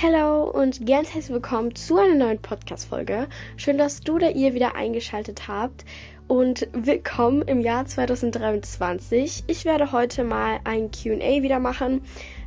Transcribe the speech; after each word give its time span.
Hallo 0.00 0.44
und 0.44 0.86
ganz 0.86 1.12
herzlich 1.12 1.30
willkommen 1.30 1.74
zu 1.74 1.98
einer 1.98 2.14
neuen 2.14 2.38
Podcast-Folge. 2.38 3.26
Schön, 3.56 3.78
dass 3.78 4.00
du 4.00 4.14
oder 4.14 4.30
ihr 4.30 4.54
wieder 4.54 4.76
eingeschaltet 4.76 5.48
habt 5.48 5.84
und 6.28 6.68
willkommen 6.72 7.42
im 7.42 7.60
Jahr 7.60 7.84
2023. 7.84 9.42
Ich 9.48 9.64
werde 9.64 9.90
heute 9.90 10.22
mal 10.22 10.60
ein 10.62 10.92
QA 10.92 11.42
wieder 11.42 11.58
machen 11.58 12.02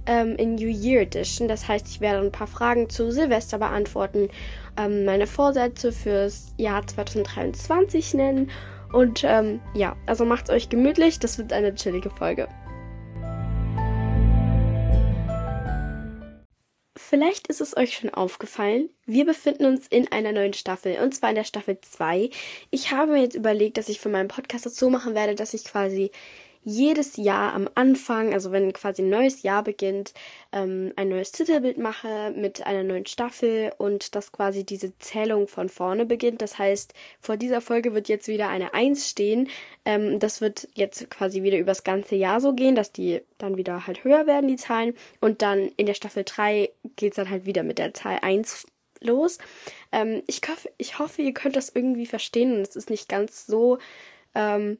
ähm, 0.05 0.37
in 0.37 0.55
New 0.55 0.69
Year 0.69 1.01
Edition. 1.01 1.49
Das 1.49 1.67
heißt, 1.67 1.89
ich 1.89 1.99
werde 1.99 2.25
ein 2.25 2.31
paar 2.31 2.47
Fragen 2.47 2.89
zu 2.89 3.11
Silvester 3.11 3.57
beantworten, 3.57 4.29
ähm, 4.77 5.03
meine 5.03 5.27
Vorsätze 5.27 5.91
fürs 5.91 6.53
Jahr 6.55 6.87
2023 6.87 8.13
nennen 8.13 8.49
und 8.93 9.25
ähm, 9.25 9.59
ja, 9.73 9.97
also 10.05 10.23
macht's 10.23 10.49
euch 10.49 10.69
gemütlich. 10.69 11.19
Das 11.19 11.37
wird 11.37 11.51
eine 11.51 11.75
chillige 11.75 12.11
Folge. 12.11 12.47
Vielleicht 17.11 17.47
ist 17.47 17.59
es 17.59 17.75
euch 17.75 17.97
schon 17.97 18.09
aufgefallen, 18.09 18.89
wir 19.05 19.25
befinden 19.25 19.65
uns 19.65 19.85
in 19.85 20.09
einer 20.13 20.31
neuen 20.31 20.53
Staffel 20.53 20.97
und 21.03 21.13
zwar 21.13 21.27
in 21.27 21.35
der 21.35 21.43
Staffel 21.43 21.77
2. 21.81 22.29
Ich 22.69 22.91
habe 22.91 23.11
mir 23.11 23.21
jetzt 23.21 23.35
überlegt, 23.35 23.75
dass 23.75 23.89
ich 23.89 23.99
für 23.99 24.07
meinen 24.07 24.29
Podcast 24.29 24.65
das 24.65 24.77
so 24.77 24.89
machen 24.89 25.13
werde, 25.13 25.35
dass 25.35 25.53
ich 25.53 25.65
quasi 25.65 26.11
jedes 26.63 27.17
Jahr 27.17 27.53
am 27.53 27.67
Anfang, 27.75 28.33
also 28.33 28.51
wenn 28.51 28.71
quasi 28.73 29.01
ein 29.01 29.09
neues 29.09 29.41
Jahr 29.41 29.63
beginnt, 29.63 30.13
ähm, 30.51 30.93
ein 30.95 31.09
neues 31.09 31.31
Titelbild 31.31 31.77
mache 31.77 32.31
mit 32.35 32.65
einer 32.65 32.83
neuen 32.83 33.05
Staffel 33.05 33.71
und 33.77 34.15
dass 34.15 34.31
quasi 34.31 34.63
diese 34.63 34.97
Zählung 34.99 35.47
von 35.47 35.69
vorne 35.69 36.05
beginnt. 36.05 36.41
Das 36.41 36.59
heißt, 36.59 36.93
vor 37.19 37.37
dieser 37.37 37.61
Folge 37.61 37.93
wird 37.93 38.09
jetzt 38.09 38.27
wieder 38.27 38.49
eine 38.49 38.73
Eins 38.73 39.09
stehen. 39.09 39.49
Ähm, 39.85 40.19
das 40.19 40.41
wird 40.41 40.67
jetzt 40.73 41.09
quasi 41.09 41.41
wieder 41.43 41.57
übers 41.57 41.83
ganze 41.83 42.15
Jahr 42.15 42.39
so 42.39 42.53
gehen, 42.53 42.75
dass 42.75 42.91
die 42.91 43.21
dann 43.37 43.57
wieder 43.57 43.87
halt 43.87 44.03
höher 44.03 44.27
werden, 44.27 44.47
die 44.47 44.57
Zahlen. 44.57 44.93
Und 45.19 45.41
dann 45.41 45.71
in 45.77 45.87
der 45.87 45.95
Staffel 45.95 46.23
3 46.23 46.69
geht's 46.95 47.15
dann 47.15 47.29
halt 47.29 47.45
wieder 47.45 47.63
mit 47.63 47.79
der 47.79 47.93
Zahl 47.93 48.19
1 48.21 48.67
los. 48.99 49.39
Ähm, 49.91 50.21
ich, 50.27 50.41
hoffe, 50.47 50.69
ich 50.77 50.99
hoffe, 50.99 51.21
ihr 51.23 51.33
könnt 51.33 51.55
das 51.55 51.71
irgendwie 51.73 52.05
verstehen 52.05 52.53
und 52.53 52.61
es 52.61 52.75
ist 52.75 52.89
nicht 52.89 53.09
ganz 53.09 53.45
so 53.45 53.79
ähm, 54.35 54.77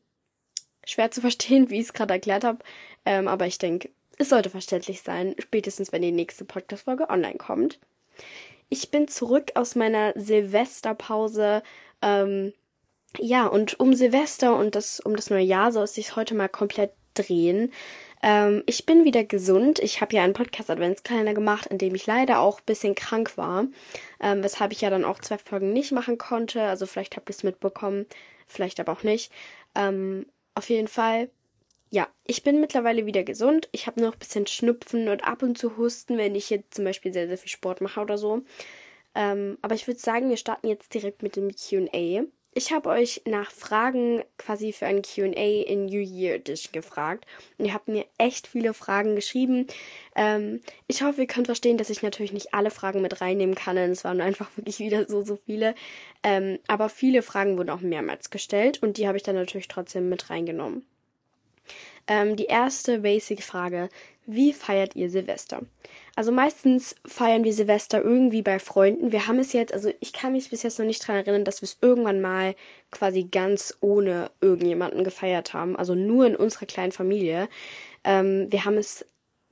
schwer 0.86 1.12
zu 1.12 1.22
verstehen, 1.22 1.70
wie 1.70 1.80
ich 1.80 1.88
es 1.88 1.94
gerade 1.94 2.14
erklärt 2.14 2.44
habe. 2.44 2.60
Ähm, 3.06 3.28
aber 3.28 3.48
ich 3.48 3.58
denke, 3.58 3.90
es 4.18 4.30
sollte 4.30 4.50
verständlich 4.50 5.02
sein, 5.02 5.36
spätestens 5.40 5.92
wenn 5.92 6.02
die 6.02 6.12
nächste 6.12 6.46
Podcast-Folge 6.46 7.10
online 7.10 7.38
kommt. 7.38 7.80
Ich 8.70 8.92
bin 8.92 9.08
zurück 9.08 9.52
aus 9.56 9.76
meiner 9.76 10.14
Silvesterpause. 10.16 11.64
Ähm, 12.02 12.54
ja, 13.18 13.48
und 13.48 13.80
um 13.80 13.94
Silvester 13.94 14.56
und 14.56 14.76
das, 14.76 15.00
um 15.00 15.16
das 15.16 15.30
neue 15.30 15.44
Jahr 15.44 15.72
soll 15.72 15.84
es 15.84 15.96
sich 15.96 16.16
heute 16.16 16.36
mal 16.36 16.48
komplett 16.48 16.92
drehen. 17.14 17.74
Ähm, 18.24 18.64
ich 18.68 18.86
bin 18.86 19.04
wieder 19.04 19.24
gesund. 19.24 19.80
Ich 19.80 20.02
habe 20.02 20.16
ja 20.16 20.24
einen 20.24 20.34
Podcast-Adventskalender 20.34 21.34
gemacht, 21.34 21.68
in 21.68 21.78
dem 21.78 21.96
ich 21.96 22.06
leider 22.06 22.40
auch 22.40 22.60
ein 22.60 22.66
bisschen 22.66 22.96
krank 22.96 23.38
war. 23.38 23.66
Ähm, 24.20 24.44
weshalb 24.44 24.72
ich 24.72 24.82
ja 24.82 24.90
dann 24.90 25.06
auch 25.06 25.20
zwei 25.20 25.38
Folgen 25.38 25.74
nicht 25.74 25.92
machen 25.92 26.18
konnte. 26.18 26.62
Also 26.64 26.86
vielleicht 26.86 27.16
habt 27.18 27.30
ihr 27.30 27.36
es 27.36 27.44
mitbekommen, 27.44 28.06
vielleicht 28.48 28.80
aber 28.80 28.92
auch 28.92 29.04
nicht. 29.04 29.32
Ähm, 29.76 30.26
auf 30.56 30.70
jeden 30.70 30.88
Fall, 30.88 31.30
ja, 31.90 32.08
ich 32.26 32.44
bin 32.44 32.62
mittlerweile 32.62 33.06
wieder 33.06 33.24
gesund. 33.24 33.70
Ich 33.72 33.88
habe 33.88 34.02
noch 34.02 34.14
ein 34.14 34.20
bisschen 34.20 34.48
Schnupfen 34.48 35.10
und 35.10 35.24
ab 35.24 35.44
und 35.44 35.58
zu 35.58 35.78
Husten, 35.78 36.18
wenn 36.18 36.36
ich 36.36 36.50
jetzt 36.50 36.74
zum 36.76 36.86
Beispiel 36.86 37.12
sehr, 37.14 37.28
sehr 37.28 37.38
viel 37.38 37.50
Sport 37.50 37.82
mache 37.82 38.00
oder 38.00 38.18
so. 38.18 38.44
Ähm, 39.14 39.58
aber 39.62 39.76
ich 39.76 39.88
würde 39.88 40.00
sagen, 40.00 40.30
wir 40.30 40.38
starten 40.38 40.68
jetzt 40.68 40.94
direkt 40.94 41.22
mit 41.22 41.36
dem 41.36 41.50
QA. 41.50 42.24
Ich 42.54 42.74
habe 42.74 42.90
euch 42.90 43.22
nach 43.26 43.50
Fragen 43.50 44.24
quasi 44.38 44.74
für 44.74 44.86
ein 44.86 45.02
QA 45.02 45.64
in 45.64 45.86
New 45.86 46.02
Year 46.02 46.36
Edition 46.36 46.74
gefragt. 46.74 47.26
Und 47.58 47.66
ihr 47.66 47.74
habt 47.74 47.88
mir 47.88 48.06
echt 48.18 48.46
viele 48.46 48.74
Fragen 48.74 49.16
geschrieben. 49.16 49.68
Ähm, 50.16 50.60
ich 50.88 51.02
hoffe, 51.02 51.22
ihr 51.22 51.28
könnt 51.28 51.48
verstehen, 51.48 51.78
dass 51.78 51.90
ich 51.90 52.02
natürlich 52.02 52.34
nicht 52.34 52.54
alle 52.54 52.70
Fragen 52.70 53.02
mit 53.02 53.22
reinnehmen 53.22 53.56
kann. 53.56 53.78
Es 53.78 54.04
waren 54.04 54.20
einfach 54.20 54.50
wirklich 54.58 54.80
wieder 54.80 55.08
so, 55.08 55.24
so 55.24 55.38
viele. 55.46 55.76
Ähm, 56.24 56.60
aber 56.68 56.90
viele 56.90 57.22
Fragen 57.22 57.58
wurden 57.58 57.70
auch 57.70 57.80
mehrmals 57.80 58.30
gestellt 58.30 58.84
und 58.84 58.98
die 58.98 59.08
habe 59.08 59.16
ich 59.18 59.24
dann 59.24 59.36
natürlich 59.36 59.70
trotzdem 59.70 60.10
mit 60.10 60.30
reingenommen. 60.30 60.86
Ähm, 62.08 62.36
die 62.36 62.46
erste 62.46 63.00
Basic-Frage 63.00 63.90
wie 64.26 64.54
feiert 64.54 64.96
ihr 64.96 65.10
Silvester? 65.10 65.62
Also 66.16 66.32
meistens 66.32 66.96
feiern 67.06 67.44
wir 67.44 67.54
Silvester 67.54 68.04
irgendwie 68.04 68.42
bei 68.42 68.60
Freunden. 68.60 69.12
Wir 69.12 69.28
haben 69.28 69.40
es 69.40 69.54
jetzt, 69.54 69.74
also 69.74 69.92
ich 70.00 70.14
kann 70.14 70.34
mich 70.34 70.50
bis 70.50 70.64
jetzt 70.64 70.78
noch 70.78 70.86
nicht 70.86 71.06
dran 71.06 71.16
erinnern, 71.16 71.46
dass 71.46 71.62
wir 71.62 71.68
es 71.68 71.78
irgendwann 71.82 72.22
mal 72.22 72.56
quasi 72.92 73.24
ganz 73.24 73.78
ohne 73.82 74.30
irgendjemanden 74.42 75.04
gefeiert 75.04 75.54
haben. 75.54 75.76
Also 75.76 75.96
nur 75.96 76.28
in 76.28 76.36
unserer 76.36 76.66
kleinen 76.66 76.92
Familie. 76.92 77.50
Ähm, 78.04 78.52
wir 78.52 78.66
haben 78.66 78.78
es 78.78 79.06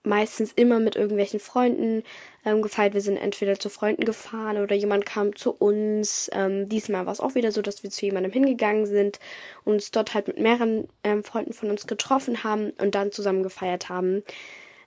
meistens 0.03 0.51
immer 0.53 0.79
mit 0.79 0.95
irgendwelchen 0.95 1.39
Freunden 1.39 2.03
ähm, 2.45 2.61
gefeiert. 2.61 2.93
Wir 2.93 3.01
sind 3.01 3.17
entweder 3.17 3.59
zu 3.59 3.69
Freunden 3.69 4.05
gefahren 4.05 4.57
oder 4.57 4.75
jemand 4.75 5.05
kam 5.05 5.35
zu 5.35 5.51
uns. 5.51 6.29
Ähm, 6.33 6.69
diesmal 6.69 7.05
war 7.05 7.13
es 7.13 7.19
auch 7.19 7.35
wieder 7.35 7.51
so, 7.51 7.61
dass 7.61 7.83
wir 7.83 7.89
zu 7.89 8.05
jemandem 8.05 8.31
hingegangen 8.31 8.85
sind 8.85 9.19
und 9.65 9.73
uns 9.73 9.91
dort 9.91 10.13
halt 10.13 10.27
mit 10.27 10.39
mehreren 10.39 10.87
ähm, 11.03 11.23
Freunden 11.23 11.53
von 11.53 11.69
uns 11.69 11.87
getroffen 11.87 12.43
haben 12.43 12.71
und 12.71 12.95
dann 12.95 13.11
zusammen 13.11 13.43
gefeiert 13.43 13.89
haben. 13.89 14.23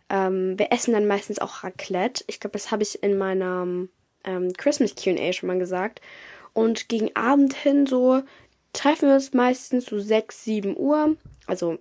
Ähm, 0.09 0.59
wir 0.59 0.73
essen 0.73 0.93
dann 0.93 1.07
meistens 1.07 1.39
auch 1.39 1.65
Raclette. 1.65 2.25
Ich 2.27 2.41
glaube, 2.41 2.53
das 2.53 2.71
habe 2.71 2.83
ich 2.83 3.03
in 3.03 3.17
meinem 3.19 3.89
ähm, 4.25 4.53
Christmas 4.53 4.95
QA 4.95 5.33
schon 5.33 5.47
mal 5.47 5.59
gesagt. 5.59 6.01
Und 6.53 6.89
gegen 6.89 7.15
Abend 7.17 7.55
hin 7.55 7.87
so 7.87 8.23
treffen 8.73 9.09
wir 9.09 9.15
uns 9.15 9.33
meistens 9.33 9.87
so 9.87 9.99
6, 9.99 10.45
7 10.45 10.77
Uhr. 10.77 11.17
Also 11.47 11.79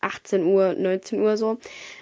18 0.00 0.44
Uhr, 0.44 0.74
19 0.74 1.20
Uhr 1.20 1.36
so. 1.36 1.58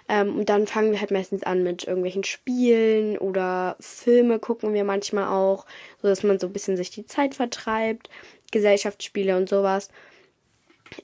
Ähm, 0.09 0.39
und 0.39 0.49
dann 0.49 0.67
fangen 0.67 0.93
wir 0.93 1.01
halt 1.01 1.11
meistens 1.11 1.43
an 1.43 1.63
mit 1.63 1.85
irgendwelchen 1.85 2.25
Spielen 2.25 3.19
oder 3.19 3.77
Filme 3.81 4.39
gucken 4.39 4.75
wir 4.75 4.85
manchmal 4.85 5.29
auch, 5.29 5.67
so 6.01 6.09
dass 6.09 6.23
man 6.23 6.39
so 6.39 6.47
ein 6.47 6.53
bisschen 6.53 6.77
sich 6.77 6.91
die 6.91 7.07
Zeit 7.07 7.35
vertreibt, 7.35 8.09
Gesellschaftsspiele 8.51 9.37
und 9.37 9.49
sowas. 9.49 9.89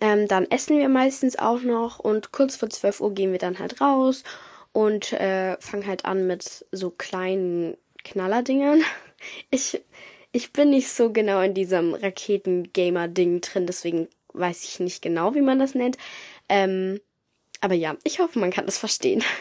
Ähm, 0.00 0.28
dann 0.28 0.50
essen 0.50 0.78
wir 0.78 0.88
meistens 0.88 1.38
auch 1.38 1.60
noch 1.60 1.99
und 1.99 2.33
kurz 2.33 2.56
vor 2.56 2.71
12 2.71 3.00
Uhr 3.00 3.15
gehen 3.15 3.33
wir 3.33 3.38
dann 3.38 3.59
halt 3.59 3.81
raus 3.81 4.25
und 4.72 5.12
äh, 5.12 5.56
fangen 5.60 5.87
halt 5.87 6.04
an 6.04 6.27
mit 6.27 6.66
so 6.72 6.91
kleinen 6.91 7.77
Knallerdingern. 8.04 8.83
Ich, 9.50 9.81
ich 10.33 10.53
bin 10.53 10.69
nicht 10.69 10.91
so 10.91 11.10
genau 11.10 11.41
in 11.41 11.54
diesem 11.54 11.94
Raketen-Gamer-Ding 11.94 13.41
drin, 13.41 13.65
deswegen 13.66 14.06
weiß 14.34 14.65
ich 14.65 14.81
nicht 14.81 15.00
genau, 15.00 15.34
wie 15.34 15.41
man 15.41 15.59
das 15.59 15.75
nennt. 15.75 15.97
Ähm, 16.49 17.00
aber 17.60 17.75
ja, 17.75 17.97
ich 18.05 18.19
hoffe, 18.19 18.38
man 18.38 18.50
kann 18.50 18.66
das 18.66 18.78
verstehen. 18.78 19.22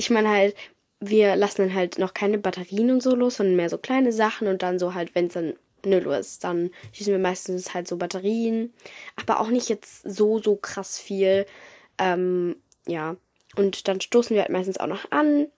Ich 0.00 0.10
meine 0.10 0.28
halt, 0.28 0.54
wir 1.00 1.34
lassen 1.34 1.62
dann 1.62 1.74
halt 1.74 1.98
noch 1.98 2.14
keine 2.14 2.38
Batterien 2.38 2.92
und 2.92 3.02
so 3.02 3.16
los, 3.16 3.38
sondern 3.38 3.56
mehr 3.56 3.68
so 3.68 3.78
kleine 3.78 4.12
Sachen 4.12 4.46
und 4.46 4.62
dann 4.62 4.78
so 4.78 4.94
halt, 4.94 5.16
wenn 5.16 5.26
es 5.26 5.32
dann 5.32 5.54
null 5.84 6.06
ist, 6.14 6.44
dann 6.44 6.70
schießen 6.92 7.12
wir 7.12 7.18
meistens 7.18 7.74
halt 7.74 7.88
so 7.88 7.96
Batterien, 7.96 8.72
aber 9.16 9.40
auch 9.40 9.48
nicht 9.48 9.68
jetzt 9.68 10.08
so, 10.08 10.38
so 10.38 10.54
krass 10.54 11.00
viel. 11.00 11.46
Ähm, 11.98 12.54
ja, 12.86 13.16
und 13.56 13.88
dann 13.88 14.00
stoßen 14.00 14.34
wir 14.34 14.42
halt 14.42 14.52
meistens 14.52 14.78
auch 14.78 14.86
noch 14.86 15.10
an. 15.10 15.48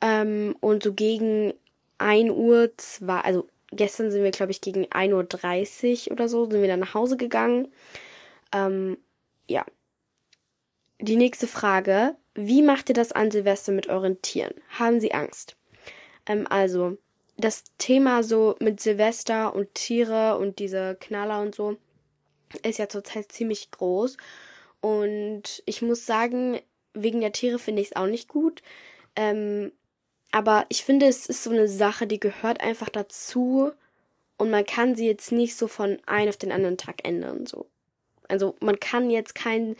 Ähm, 0.00 0.56
und 0.60 0.82
so 0.82 0.94
gegen 0.94 1.54
1 1.98 2.30
Uhr, 2.30 2.70
zwar, 2.76 3.24
also 3.24 3.48
gestern 3.70 4.10
sind 4.10 4.24
wir, 4.24 4.30
glaube 4.30 4.52
ich, 4.52 4.60
gegen 4.60 4.84
1.30 4.86 6.06
Uhr 6.06 6.12
oder 6.12 6.28
so, 6.28 6.50
sind 6.50 6.60
wir 6.60 6.68
dann 6.68 6.80
nach 6.80 6.94
Hause 6.94 7.16
gegangen. 7.16 7.68
Ähm, 8.52 8.98
ja, 9.48 9.64
die 11.02 11.16
nächste 11.16 11.46
Frage. 11.46 12.16
Wie 12.34 12.62
macht 12.62 12.88
ihr 12.88 12.94
das 12.94 13.12
an 13.12 13.30
Silvester 13.30 13.72
mit 13.72 13.88
euren 13.88 14.22
Tieren? 14.22 14.54
Haben 14.70 15.00
sie 15.00 15.12
Angst? 15.12 15.56
Ähm, 16.26 16.46
also, 16.48 16.96
das 17.36 17.64
Thema 17.78 18.22
so 18.22 18.56
mit 18.60 18.80
Silvester 18.80 19.54
und 19.54 19.74
Tiere 19.74 20.38
und 20.38 20.58
diese 20.58 20.96
Knaller 21.00 21.40
und 21.40 21.54
so 21.54 21.76
ist 22.62 22.78
ja 22.78 22.88
zurzeit 22.88 23.32
ziemlich 23.32 23.70
groß. 23.70 24.16
Und 24.80 25.62
ich 25.66 25.82
muss 25.82 26.06
sagen, 26.06 26.60
wegen 26.94 27.20
der 27.20 27.32
Tiere 27.32 27.58
finde 27.58 27.82
ich 27.82 27.88
es 27.88 27.96
auch 27.96 28.06
nicht 28.06 28.28
gut. 28.28 28.62
Ähm, 29.16 29.72
aber 30.30 30.66
ich 30.68 30.84
finde, 30.84 31.06
es 31.06 31.26
ist 31.26 31.42
so 31.42 31.50
eine 31.50 31.68
Sache, 31.68 32.06
die 32.06 32.20
gehört 32.20 32.60
einfach 32.60 32.88
dazu. 32.88 33.72
Und 34.38 34.50
man 34.50 34.64
kann 34.64 34.94
sie 34.94 35.06
jetzt 35.06 35.32
nicht 35.32 35.56
so 35.56 35.68
von 35.68 35.98
einem 36.06 36.28
auf 36.28 36.36
den 36.36 36.52
anderen 36.52 36.78
Tag 36.78 37.06
ändern. 37.06 37.46
So. 37.46 37.66
Also 38.28 38.56
man 38.60 38.80
kann 38.80 39.10
jetzt 39.10 39.34
kein 39.34 39.76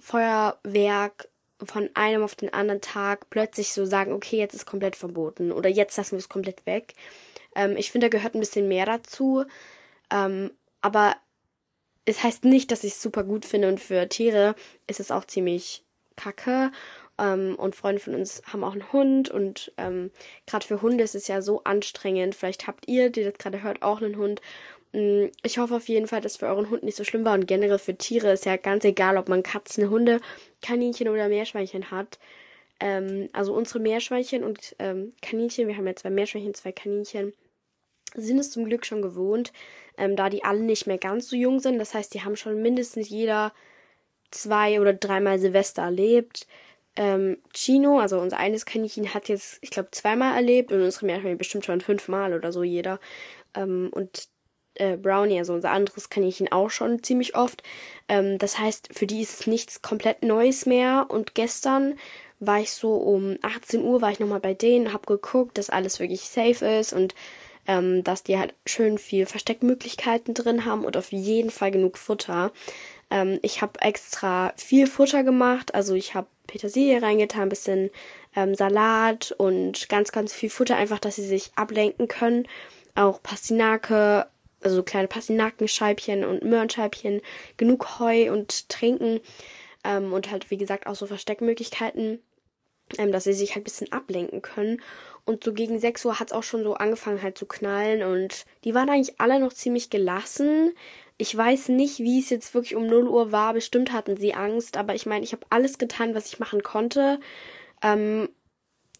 Feuerwerk 0.00 1.28
von 1.62 1.88
einem 1.94 2.22
auf 2.22 2.34
den 2.34 2.52
anderen 2.52 2.80
Tag 2.80 3.30
plötzlich 3.30 3.72
so 3.72 3.84
sagen, 3.84 4.12
okay, 4.12 4.36
jetzt 4.36 4.54
ist 4.54 4.66
komplett 4.66 4.96
verboten 4.96 5.52
oder 5.52 5.68
jetzt 5.68 5.96
lassen 5.96 6.12
wir 6.12 6.18
es 6.18 6.28
komplett 6.28 6.66
weg. 6.66 6.94
Ähm, 7.54 7.76
ich 7.76 7.90
finde, 7.90 8.08
da 8.08 8.16
gehört 8.16 8.34
ein 8.34 8.40
bisschen 8.40 8.68
mehr 8.68 8.86
dazu. 8.86 9.44
Ähm, 10.10 10.50
aber 10.80 11.16
es 12.04 12.22
heißt 12.22 12.44
nicht, 12.44 12.70
dass 12.70 12.84
ich 12.84 12.92
es 12.92 13.02
super 13.02 13.24
gut 13.24 13.44
finde 13.44 13.68
und 13.68 13.80
für 13.80 14.08
Tiere 14.08 14.54
ist 14.86 15.00
es 15.00 15.10
auch 15.10 15.24
ziemlich 15.24 15.84
kacke. 16.16 16.70
Ähm, 17.16 17.54
und 17.56 17.76
Freunde 17.76 18.00
von 18.00 18.14
uns 18.14 18.42
haben 18.52 18.64
auch 18.64 18.72
einen 18.72 18.92
Hund 18.92 19.30
und 19.30 19.72
ähm, 19.76 20.10
gerade 20.46 20.66
für 20.66 20.82
Hunde 20.82 21.04
ist 21.04 21.14
es 21.14 21.28
ja 21.28 21.42
so 21.42 21.62
anstrengend. 21.62 22.34
Vielleicht 22.34 22.66
habt 22.66 22.88
ihr, 22.88 23.10
die 23.10 23.22
das 23.22 23.34
gerade 23.34 23.62
hört, 23.62 23.82
auch 23.82 24.02
einen 24.02 24.16
Hund 24.16 24.40
ich 24.94 25.58
hoffe 25.58 25.74
auf 25.74 25.88
jeden 25.88 26.06
Fall, 26.06 26.20
dass 26.20 26.36
für 26.36 26.46
euren 26.46 26.70
Hund 26.70 26.84
nicht 26.84 26.96
so 26.96 27.02
schlimm 27.02 27.24
war 27.24 27.34
und 27.34 27.46
generell 27.46 27.78
für 27.78 27.96
Tiere 27.96 28.32
ist 28.32 28.44
ja 28.46 28.56
ganz 28.56 28.84
egal, 28.84 29.16
ob 29.16 29.28
man 29.28 29.42
Katzen, 29.42 29.90
Hunde, 29.90 30.20
Kaninchen 30.62 31.08
oder 31.08 31.28
Meerschweinchen 31.28 31.90
hat. 31.90 32.18
Ähm, 32.80 33.28
also 33.32 33.54
unsere 33.54 33.80
Meerschweinchen 33.80 34.44
und 34.44 34.76
ähm, 34.78 35.12
Kaninchen, 35.20 35.66
wir 35.66 35.76
haben 35.76 35.86
ja 35.86 35.96
zwei 35.96 36.10
Meerschweinchen, 36.10 36.54
zwei 36.54 36.72
Kaninchen, 36.72 37.32
sind 38.14 38.38
es 38.38 38.52
zum 38.52 38.66
Glück 38.66 38.86
schon 38.86 39.02
gewohnt, 39.02 39.52
ähm, 39.98 40.14
da 40.16 40.30
die 40.30 40.44
alle 40.44 40.60
nicht 40.60 40.86
mehr 40.86 40.98
ganz 40.98 41.28
so 41.28 41.36
jung 41.36 41.58
sind. 41.58 41.78
Das 41.78 41.94
heißt, 41.94 42.14
die 42.14 42.22
haben 42.22 42.36
schon 42.36 42.62
mindestens 42.62 43.08
jeder 43.08 43.52
zwei 44.30 44.80
oder 44.80 44.92
dreimal 44.92 45.38
Silvester 45.40 45.82
erlebt. 45.82 46.46
Ähm, 46.96 47.38
Chino, 47.52 47.98
also 47.98 48.20
unser 48.20 48.38
eines 48.38 48.66
Kaninchen, 48.66 49.14
hat 49.14 49.28
jetzt, 49.28 49.58
ich 49.60 49.70
glaube, 49.70 49.90
zweimal 49.90 50.36
erlebt 50.36 50.70
und 50.70 50.82
unsere 50.82 51.06
Meerschweinchen 51.06 51.38
bestimmt 51.38 51.64
schon 51.64 51.80
fünfmal 51.80 52.34
oder 52.34 52.52
so 52.52 52.62
jeder. 52.62 53.00
Ähm, 53.54 53.90
und 53.92 54.28
äh, 54.74 54.96
Brownie, 54.96 55.38
also 55.38 55.54
unser 55.54 55.70
anderes 55.70 56.10
Kaninchen, 56.10 56.50
auch 56.50 56.70
schon 56.70 57.02
ziemlich 57.02 57.36
oft. 57.36 57.62
Ähm, 58.08 58.38
das 58.38 58.58
heißt, 58.58 58.90
für 58.92 59.06
die 59.06 59.22
ist 59.22 59.40
es 59.40 59.46
nichts 59.46 59.82
komplett 59.82 60.22
Neues 60.22 60.66
mehr. 60.66 61.06
Und 61.08 61.34
gestern 61.34 61.94
war 62.40 62.60
ich 62.60 62.72
so 62.72 62.94
um 62.94 63.36
18 63.42 63.82
Uhr, 63.82 64.02
war 64.02 64.10
ich 64.10 64.20
nochmal 64.20 64.40
bei 64.40 64.54
denen, 64.54 64.92
hab 64.92 65.06
geguckt, 65.06 65.58
dass 65.58 65.70
alles 65.70 66.00
wirklich 66.00 66.22
safe 66.22 66.64
ist 66.66 66.92
und 66.92 67.14
ähm, 67.66 68.04
dass 68.04 68.22
die 68.22 68.38
halt 68.38 68.54
schön 68.66 68.98
viel 68.98 69.26
Versteckmöglichkeiten 69.26 70.34
drin 70.34 70.64
haben 70.64 70.84
und 70.84 70.96
auf 70.96 71.12
jeden 71.12 71.50
Fall 71.50 71.70
genug 71.70 71.96
Futter. 71.96 72.52
Ähm, 73.10 73.38
ich 73.42 73.62
habe 73.62 73.80
extra 73.80 74.52
viel 74.56 74.86
Futter 74.86 75.22
gemacht, 75.24 75.74
also 75.74 75.94
ich 75.94 76.14
habe 76.14 76.26
Petersilie 76.46 77.00
reingetan, 77.00 77.44
ein 77.44 77.48
bisschen 77.48 77.90
ähm, 78.36 78.54
Salat 78.54 79.34
und 79.38 79.88
ganz, 79.88 80.12
ganz 80.12 80.32
viel 80.32 80.50
Futter, 80.50 80.76
einfach, 80.76 80.98
dass 80.98 81.16
sie 81.16 81.26
sich 81.26 81.52
ablenken 81.56 82.08
können. 82.08 82.46
Auch 82.94 83.22
Pastinake, 83.22 84.26
also 84.64 84.82
kleine 84.82 85.08
Pastinakenscheibchen 85.08 86.24
und 86.24 86.42
Möhrenscheibchen, 86.42 87.20
genug 87.56 87.98
Heu 87.98 88.32
und 88.32 88.68
Trinken 88.68 89.20
ähm, 89.84 90.12
und 90.12 90.30
halt, 90.30 90.50
wie 90.50 90.56
gesagt, 90.56 90.86
auch 90.86 90.94
so 90.94 91.06
Versteckmöglichkeiten, 91.06 92.20
ähm, 92.98 93.12
dass 93.12 93.24
sie 93.24 93.32
sich 93.32 93.50
halt 93.50 93.62
ein 93.62 93.64
bisschen 93.64 93.92
ablenken 93.92 94.42
können. 94.42 94.80
Und 95.24 95.44
so 95.44 95.52
gegen 95.52 95.78
6 95.78 96.04
Uhr 96.04 96.18
hat 96.20 96.28
es 96.28 96.32
auch 96.32 96.42
schon 96.42 96.64
so 96.64 96.74
angefangen 96.74 97.22
halt 97.22 97.38
zu 97.38 97.46
knallen 97.46 98.02
und 98.02 98.44
die 98.64 98.74
waren 98.74 98.90
eigentlich 98.90 99.20
alle 99.20 99.40
noch 99.40 99.52
ziemlich 99.52 99.88
gelassen. 99.88 100.72
Ich 101.16 101.34
weiß 101.34 101.68
nicht, 101.68 102.00
wie 102.00 102.20
es 102.20 102.30
jetzt 102.30 102.54
wirklich 102.54 102.74
um 102.74 102.86
0 102.86 103.08
Uhr 103.08 103.32
war. 103.32 103.54
Bestimmt 103.54 103.92
hatten 103.92 104.16
sie 104.16 104.34
Angst, 104.34 104.76
aber 104.76 104.94
ich 104.94 105.06
meine, 105.06 105.24
ich 105.24 105.32
habe 105.32 105.46
alles 105.48 105.78
getan, 105.78 106.14
was 106.14 106.26
ich 106.26 106.40
machen 106.40 106.62
konnte. 106.62 107.20
Ähm, 107.82 108.28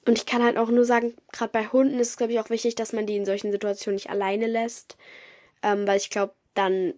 und 0.06 0.18
ich 0.18 0.26
kann 0.26 0.42
halt 0.42 0.58
auch 0.58 0.68
nur 0.68 0.84
sagen, 0.84 1.14
gerade 1.32 1.52
bei 1.52 1.66
Hunden 1.66 1.98
ist 1.98 2.10
es, 2.10 2.16
glaube 2.16 2.32
ich, 2.32 2.40
auch 2.40 2.50
wichtig, 2.50 2.74
dass 2.74 2.92
man 2.92 3.06
die 3.06 3.16
in 3.16 3.24
solchen 3.24 3.50
Situationen 3.50 3.96
nicht 3.96 4.10
alleine 4.10 4.46
lässt. 4.46 4.96
Ähm, 5.64 5.86
weil 5.86 5.96
ich 5.96 6.10
glaube, 6.10 6.34
dann 6.54 6.94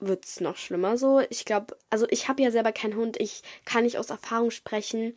wird 0.00 0.24
es 0.24 0.40
noch 0.40 0.56
schlimmer 0.56 0.98
so. 0.98 1.20
Ich 1.30 1.44
glaube, 1.44 1.76
also 1.90 2.06
ich 2.10 2.28
habe 2.28 2.42
ja 2.42 2.50
selber 2.50 2.72
keinen 2.72 2.96
Hund. 2.96 3.20
Ich 3.20 3.42
kann 3.64 3.84
nicht 3.84 3.98
aus 3.98 4.10
Erfahrung 4.10 4.50
sprechen. 4.50 5.16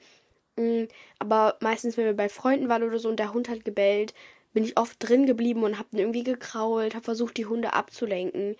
Mm, 0.57 0.84
aber 1.19 1.57
meistens, 1.62 1.98
wenn 1.98 2.06
wir 2.06 2.16
bei 2.16 2.30
Freunden 2.30 2.69
waren 2.69 2.84
oder 2.84 3.00
so 3.00 3.10
und 3.10 3.19
der 3.19 3.34
Hund 3.34 3.50
hat 3.50 3.66
gebellt, 3.66 4.13
bin 4.54 4.63
ich 4.63 4.78
oft 4.78 4.98
drin 5.00 5.25
geblieben 5.25 5.63
und 5.63 5.80
habe 5.80 5.90
irgendwie 5.94 6.24
gekrault, 6.24 6.96
habe 6.96 7.06
versucht, 7.06 7.38
die 7.38 7.46
Hunde 7.48 7.74
abzulenken 7.74 8.56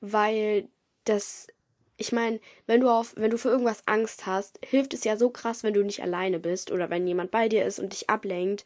weil 0.00 0.68
das 1.04 1.48
ich 2.00 2.12
meine, 2.12 2.38
wenn 2.66 2.80
du 2.80 2.88
auf, 2.90 3.14
wenn 3.16 3.32
du 3.32 3.38
für 3.38 3.48
irgendwas 3.48 3.82
Angst 3.86 4.24
hast, 4.24 4.60
hilft 4.64 4.94
es 4.94 5.02
ja 5.02 5.16
so 5.16 5.30
krass, 5.30 5.64
wenn 5.64 5.74
du 5.74 5.82
nicht 5.82 6.00
alleine 6.00 6.38
bist 6.38 6.70
oder 6.70 6.90
wenn 6.90 7.08
jemand 7.08 7.32
bei 7.32 7.48
dir 7.48 7.64
ist 7.64 7.80
und 7.80 7.92
dich 7.92 8.08
ablenkt, 8.08 8.64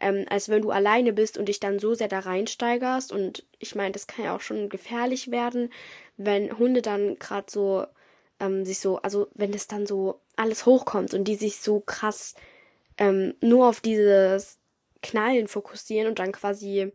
ähm, 0.00 0.26
als 0.28 0.48
wenn 0.48 0.62
du 0.62 0.70
alleine 0.70 1.12
bist 1.12 1.38
und 1.38 1.46
dich 1.46 1.60
dann 1.60 1.78
so 1.78 1.94
sehr 1.94 2.08
da 2.08 2.20
reinsteigerst. 2.20 3.12
Und 3.12 3.44
ich 3.58 3.74
meine, 3.74 3.92
das 3.92 4.06
kann 4.06 4.24
ja 4.24 4.34
auch 4.34 4.40
schon 4.40 4.68
gefährlich 4.68 5.30
werden, 5.30 5.70
wenn 6.16 6.58
Hunde 6.58 6.82
dann 6.82 7.18
gerade 7.18 7.50
so 7.50 7.86
ähm, 8.40 8.64
sich 8.64 8.80
so, 8.80 8.98
also 8.98 9.28
wenn 9.34 9.52
es 9.52 9.66
dann 9.68 9.86
so 9.86 10.20
alles 10.36 10.66
hochkommt 10.66 11.14
und 11.14 11.24
die 11.24 11.36
sich 11.36 11.60
so 11.60 11.80
krass 11.80 12.34
ähm, 12.98 13.34
nur 13.40 13.68
auf 13.68 13.80
dieses 13.80 14.58
Knallen 15.02 15.48
fokussieren 15.48 16.08
und 16.08 16.18
dann 16.18 16.32
quasi, 16.32 16.92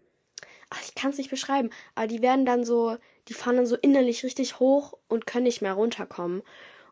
ach, 0.69 0.81
ich 0.83 0.95
kann 0.95 1.11
es 1.11 1.17
nicht 1.17 1.29
beschreiben, 1.29 1.69
aber 1.95 2.07
die 2.07 2.21
werden 2.21 2.45
dann 2.45 2.63
so 2.63 2.97
die 3.27 3.33
fahren 3.33 3.57
dann 3.57 3.65
so 3.65 3.75
innerlich 3.75 4.23
richtig 4.23 4.59
hoch 4.59 4.93
und 5.07 5.25
können 5.25 5.45
nicht 5.45 5.61
mehr 5.61 5.73
runterkommen. 5.73 6.43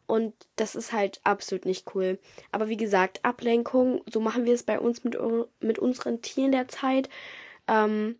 Und 0.05 0.33
das 0.55 0.75
ist 0.75 0.91
halt 0.91 1.21
absolut 1.23 1.65
nicht 1.65 1.95
cool. 1.95 2.19
Aber 2.51 2.67
wie 2.67 2.77
gesagt, 2.77 3.23
Ablenkung, 3.23 4.01
so 4.11 4.19
machen 4.19 4.45
wir 4.45 4.53
es 4.53 4.63
bei 4.63 4.79
uns 4.79 5.03
mit, 5.03 5.17
mit 5.59 5.79
unseren 5.79 6.21
Tieren 6.21 6.51
derzeit. 6.51 7.09
Ähm, 7.67 8.17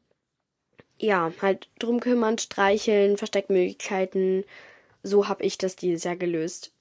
ja, 0.97 1.31
halt 1.41 1.69
drum 1.79 1.99
kümmern, 1.99 2.37
streicheln, 2.37 3.17
Versteckmöglichkeiten. 3.17 4.45
So 5.03 5.27
habe 5.27 5.43
ich 5.43 5.57
das 5.57 5.75
dieses 5.75 6.03
Jahr 6.05 6.15
gelöst. 6.15 6.71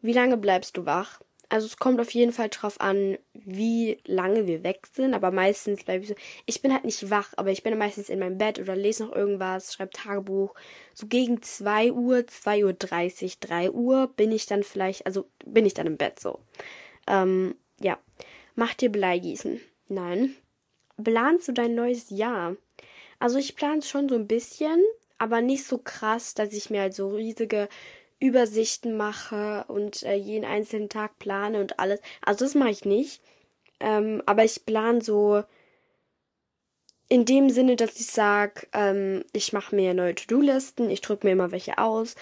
Wie 0.00 0.12
lange 0.12 0.36
bleibst 0.36 0.76
du 0.76 0.84
wach? 0.84 1.20
Also 1.52 1.66
es 1.66 1.76
kommt 1.76 2.00
auf 2.00 2.08
jeden 2.12 2.32
Fall 2.32 2.48
drauf 2.48 2.80
an, 2.80 3.18
wie 3.34 3.98
lange 4.06 4.46
wir 4.46 4.64
weg 4.64 4.86
sind, 4.90 5.12
aber 5.12 5.30
meistens 5.30 5.84
bleibe 5.84 6.02
ich 6.02 6.08
so. 6.08 6.14
Ich 6.46 6.62
bin 6.62 6.72
halt 6.72 6.86
nicht 6.86 7.10
wach, 7.10 7.34
aber 7.36 7.50
ich 7.50 7.62
bin 7.62 7.76
meistens 7.76 8.08
in 8.08 8.20
meinem 8.20 8.38
Bett 8.38 8.58
oder 8.58 8.74
lese 8.74 9.04
noch 9.04 9.14
irgendwas, 9.14 9.74
schreibe 9.74 9.90
Tagebuch. 9.90 10.54
So 10.94 11.08
gegen 11.08 11.42
2 11.42 11.92
Uhr, 11.92 12.20
2.30 12.20 12.64
Uhr, 12.64 13.30
3 13.40 13.70
Uhr 13.70 14.06
bin 14.16 14.32
ich 14.32 14.46
dann 14.46 14.62
vielleicht, 14.62 15.04
also 15.04 15.26
bin 15.44 15.66
ich 15.66 15.74
dann 15.74 15.86
im 15.86 15.98
Bett 15.98 16.20
so. 16.20 16.38
Ähm, 17.06 17.54
ja. 17.80 17.98
Mach 18.54 18.72
dir 18.72 18.88
Bleigießen? 18.88 19.60
Nein. 19.88 20.34
Planst 21.04 21.48
du 21.48 21.52
dein 21.52 21.74
neues 21.74 22.08
Jahr? 22.08 22.56
Also 23.18 23.36
ich 23.36 23.56
plane 23.56 23.80
es 23.80 23.90
schon 23.90 24.08
so 24.08 24.14
ein 24.14 24.26
bisschen, 24.26 24.82
aber 25.18 25.42
nicht 25.42 25.66
so 25.66 25.76
krass, 25.76 26.32
dass 26.32 26.54
ich 26.54 26.70
mir 26.70 26.80
halt 26.80 26.94
so 26.94 27.10
riesige 27.10 27.68
Übersichten 28.22 28.96
mache 28.96 29.64
und 29.66 30.04
äh, 30.04 30.14
jeden 30.14 30.44
einzelnen 30.44 30.88
Tag 30.88 31.18
plane 31.18 31.60
und 31.60 31.80
alles. 31.80 32.00
Also 32.24 32.44
das 32.44 32.54
mache 32.54 32.70
ich 32.70 32.84
nicht. 32.84 33.20
Ähm, 33.80 34.22
aber 34.26 34.44
ich 34.44 34.64
plane 34.64 35.02
so 35.02 35.42
in 37.08 37.24
dem 37.24 37.50
Sinne, 37.50 37.74
dass 37.74 37.98
ich 37.98 38.06
sage, 38.06 38.68
ähm, 38.72 39.24
ich 39.32 39.52
mache 39.52 39.74
mir 39.74 39.92
neue 39.92 40.14
To-Do-Listen, 40.14 40.88
ich 40.88 41.00
drücke 41.00 41.26
mir 41.26 41.32
immer 41.32 41.50
welche 41.50 41.78
aus. 41.78 42.14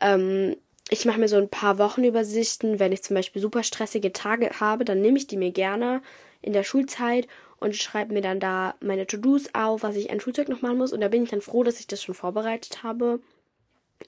Ähm, 0.00 0.56
ich 0.88 1.04
mache 1.04 1.18
mir 1.18 1.28
so 1.28 1.36
ein 1.36 1.48
paar 1.48 1.78
Wochenübersichten. 1.78 2.78
Wenn 2.78 2.92
ich 2.92 3.02
zum 3.02 3.16
Beispiel 3.16 3.42
super 3.42 3.64
stressige 3.64 4.12
Tage 4.12 4.60
habe, 4.60 4.84
dann 4.84 5.00
nehme 5.00 5.18
ich 5.18 5.26
die 5.26 5.36
mir 5.36 5.50
gerne 5.50 6.00
in 6.42 6.52
der 6.52 6.62
Schulzeit 6.62 7.26
und 7.58 7.74
schreibe 7.74 8.14
mir 8.14 8.22
dann 8.22 8.38
da 8.38 8.76
meine 8.80 9.06
To-Dos 9.06 9.52
auf, 9.52 9.82
was 9.82 9.96
ich 9.96 10.10
an 10.10 10.20
Schulzeug 10.20 10.48
noch 10.48 10.62
machen 10.62 10.78
muss. 10.78 10.92
Und 10.92 11.00
da 11.00 11.08
bin 11.08 11.24
ich 11.24 11.30
dann 11.30 11.40
froh, 11.40 11.64
dass 11.64 11.80
ich 11.80 11.88
das 11.88 12.02
schon 12.02 12.14
vorbereitet 12.14 12.84
habe 12.84 13.20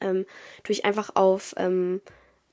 ähm, 0.00 0.26
tue 0.64 0.72
ich 0.74 0.84
einfach 0.84 1.14
auf 1.14 1.54
ähm, 1.56 2.00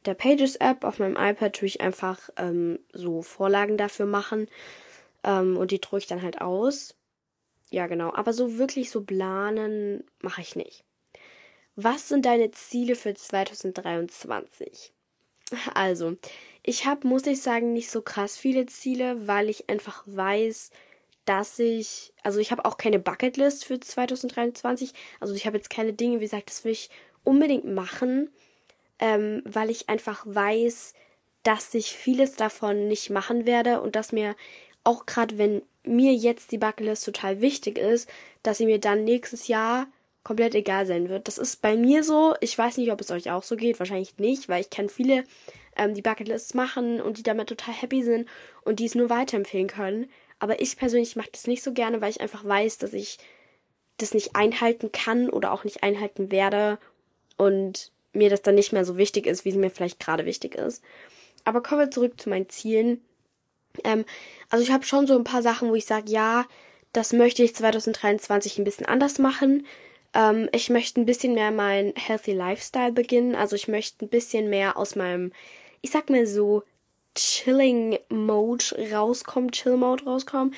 der 0.06 0.14
Pages-App 0.14 0.84
auf 0.84 1.00
meinem 1.00 1.18
iPad 1.18 1.56
tue 1.56 1.68
ich 1.68 1.82
einfach 1.82 2.30
ähm, 2.38 2.80
so 2.94 3.22
Vorlagen 3.22 3.78
dafür 3.78 4.06
machen 4.06 4.48
ähm, 5.24 5.58
und 5.58 5.72
die 5.72 5.82
drücke 5.82 6.00
ich 6.00 6.08
dann 6.08 6.22
halt 6.22 6.42
aus. 6.42 6.96
Ja, 7.70 7.88
genau. 7.88 8.14
Aber 8.14 8.34
so 8.34 8.58
wirklich 8.58 8.90
so 8.92 9.04
planen 9.04 10.04
mache 10.22 10.42
ich 10.42 10.56
nicht. 10.56 10.84
Was 11.76 12.10
sind 12.10 12.26
deine 12.26 12.52
Ziele 12.52 12.96
für 12.96 13.14
2023? 13.14 14.94
Also, 15.74 16.18
ich 16.64 16.86
habe, 16.86 17.08
muss 17.08 17.26
ich 17.26 17.42
sagen, 17.42 17.74
nicht 17.74 17.90
so 17.90 18.02
krass 18.02 18.38
viele 18.38 18.66
Ziele, 18.66 19.28
weil 19.28 19.50
ich 19.50 19.70
einfach 19.70 20.04
weiß, 20.06 20.72
dass 21.26 21.60
ich, 21.60 22.14
also 22.24 22.40
ich 22.40 22.52
habe 22.52 22.66
auch 22.66 22.78
keine 22.78 23.00
Bucketlist 23.00 23.66
für 23.66 23.80
2023. 23.80 24.94
Also 25.20 25.34
ich 25.36 25.46
habe 25.46 25.58
jetzt 25.58 25.70
keine 25.70 25.94
Dinge, 25.94 26.18
wie 26.18 26.24
gesagt, 26.24 26.50
das 26.50 26.64
will 26.64 26.72
ich 26.72 26.90
unbedingt 27.24 27.66
machen, 27.66 28.30
ähm, 29.00 29.42
weil 29.46 29.70
ich 29.70 29.90
einfach 29.90 30.24
weiß, 30.26 30.94
dass 31.44 31.74
ich 31.74 31.94
vieles 31.94 32.36
davon 32.36 32.88
nicht 32.88 33.10
machen 33.10 33.46
werde 33.46 33.82
und 33.82 33.96
dass 33.96 34.12
mir 34.12 34.36
auch 34.84 35.06
gerade 35.06 35.38
wenn 35.38 35.62
mir 35.84 36.14
jetzt 36.14 36.52
die 36.52 36.58
Bucketlist 36.58 37.06
total 37.06 37.42
wichtig 37.42 37.78
ist, 37.78 38.10
dass 38.44 38.58
sie 38.58 38.66
mir 38.66 38.80
dann 38.80 39.04
nächstes 39.04 39.48
Jahr 39.48 39.88
komplett 40.24 40.54
egal 40.54 40.86
sein 40.86 41.10
wird. 41.10 41.28
Das 41.28 41.38
ist 41.38 41.62
bei 41.62 41.76
mir 41.76 42.04
so. 42.04 42.36
Ich 42.42 42.58
weiß 42.58 42.78
nicht, 42.78 42.92
ob 42.92 43.02
es 43.02 43.12
euch 43.12 43.32
auch 43.32 43.44
so 43.44 43.56
geht. 43.56 43.80
Wahrscheinlich 43.80 44.18
nicht, 44.18 44.50
weil 44.50 44.62
ich 44.62 44.70
kenne 44.70 44.90
viele, 44.90 45.24
ähm, 45.76 45.94
die 45.94 46.02
Bucketlists 46.02 46.54
machen 46.54 47.02
und 47.02 47.18
die 47.18 47.24
damit 47.24 47.50
total 47.50 47.74
happy 47.74 48.04
sind 48.04 48.28
und 48.64 48.80
die 48.80 48.86
es 48.86 48.96
nur 48.96 49.10
weiterempfehlen 49.10 49.68
können. 49.68 50.10
Aber 50.40 50.62
ich 50.62 50.78
persönlich 50.78 51.16
mache 51.16 51.30
das 51.32 51.48
nicht 51.48 51.64
so 51.64 51.74
gerne, 51.74 52.02
weil 52.02 52.12
ich 52.12 52.22
einfach 52.22 52.46
weiß, 52.46 52.78
dass 52.78 52.94
ich 52.94 53.18
das 53.98 54.14
nicht 54.14 54.36
einhalten 54.36 54.92
kann 54.92 55.30
oder 55.30 55.52
auch 55.52 55.64
nicht 55.64 55.84
einhalten 55.84 56.32
werde 56.32 56.80
und 57.40 57.92
mir 58.12 58.30
das 58.30 58.42
dann 58.42 58.56
nicht 58.56 58.74
mehr 58.74 58.86
so 58.86 58.98
wichtig 58.98 59.26
ist, 59.26 59.46
wie 59.46 59.50
es 59.50 59.56
mir 59.56 59.72
vielleicht 59.72 60.00
gerade 60.00 60.26
wichtig 60.26 60.56
ist. 60.56 60.84
Aber 61.46 61.64
kommen 61.64 61.82
wir 61.82 61.92
zurück 61.92 62.20
zu 62.20 62.30
meinen 62.30 62.50
Zielen. 62.50 63.02
Ähm, 63.86 64.04
also 64.50 64.64
ich 64.64 64.72
habe 64.72 64.84
schon 64.84 65.08
so 65.08 65.16
ein 65.16 65.24
paar 65.24 65.42
Sachen, 65.42 65.70
wo 65.70 65.76
ich 65.76 65.86
sage, 65.86 66.12
ja, 66.12 66.46
das 66.92 67.14
möchte 67.14 67.44
ich 67.44 67.56
2023 67.56 68.58
ein 68.58 68.66
bisschen 68.66 68.86
anders 68.86 69.20
machen. 69.20 69.66
Ähm, 70.14 70.50
ich 70.52 70.70
möchte 70.70 71.00
ein 71.00 71.06
bisschen 71.06 71.34
mehr 71.34 71.52
mein 71.52 71.94
Healthy 71.96 72.34
Lifestyle 72.34 72.92
beginnen. 72.92 73.36
Also 73.36 73.56
ich 73.56 73.70
möchte 73.70 74.06
ein 74.06 74.10
bisschen 74.10 74.50
mehr 74.50 74.76
aus 74.76 74.96
meinem, 74.96 75.32
ich 75.82 75.92
sag 75.92 76.10
mal 76.10 76.28
so, 76.28 76.64
Chilling 77.16 78.00
Mode 78.10 78.66
rauskommen, 78.92 79.52
Chill 79.52 79.78
Mode 79.78 80.04
rauskommen. 80.04 80.54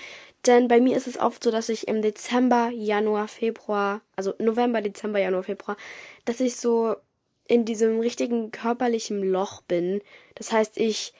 Denn 0.46 0.68
bei 0.68 0.82
mir 0.82 0.98
ist 0.98 1.08
es 1.08 1.20
oft 1.20 1.44
so, 1.44 1.52
dass 1.52 1.70
ich 1.70 1.88
im 1.88 2.02
Dezember, 2.02 2.70
Januar, 2.70 3.28
Februar, 3.28 4.02
also 4.16 4.34
November, 4.40 4.82
Dezember, 4.82 5.20
Januar, 5.20 5.44
Februar, 5.44 5.78
dass 6.26 6.40
ich 6.40 6.56
so 6.58 6.96
in 7.48 7.66
diesem 7.66 8.00
richtigen 8.00 8.52
körperlichen 8.52 9.22
Loch 9.24 9.62
bin. 9.62 10.02
Das 10.36 10.52
heißt, 10.52 10.78
ich 10.78 11.14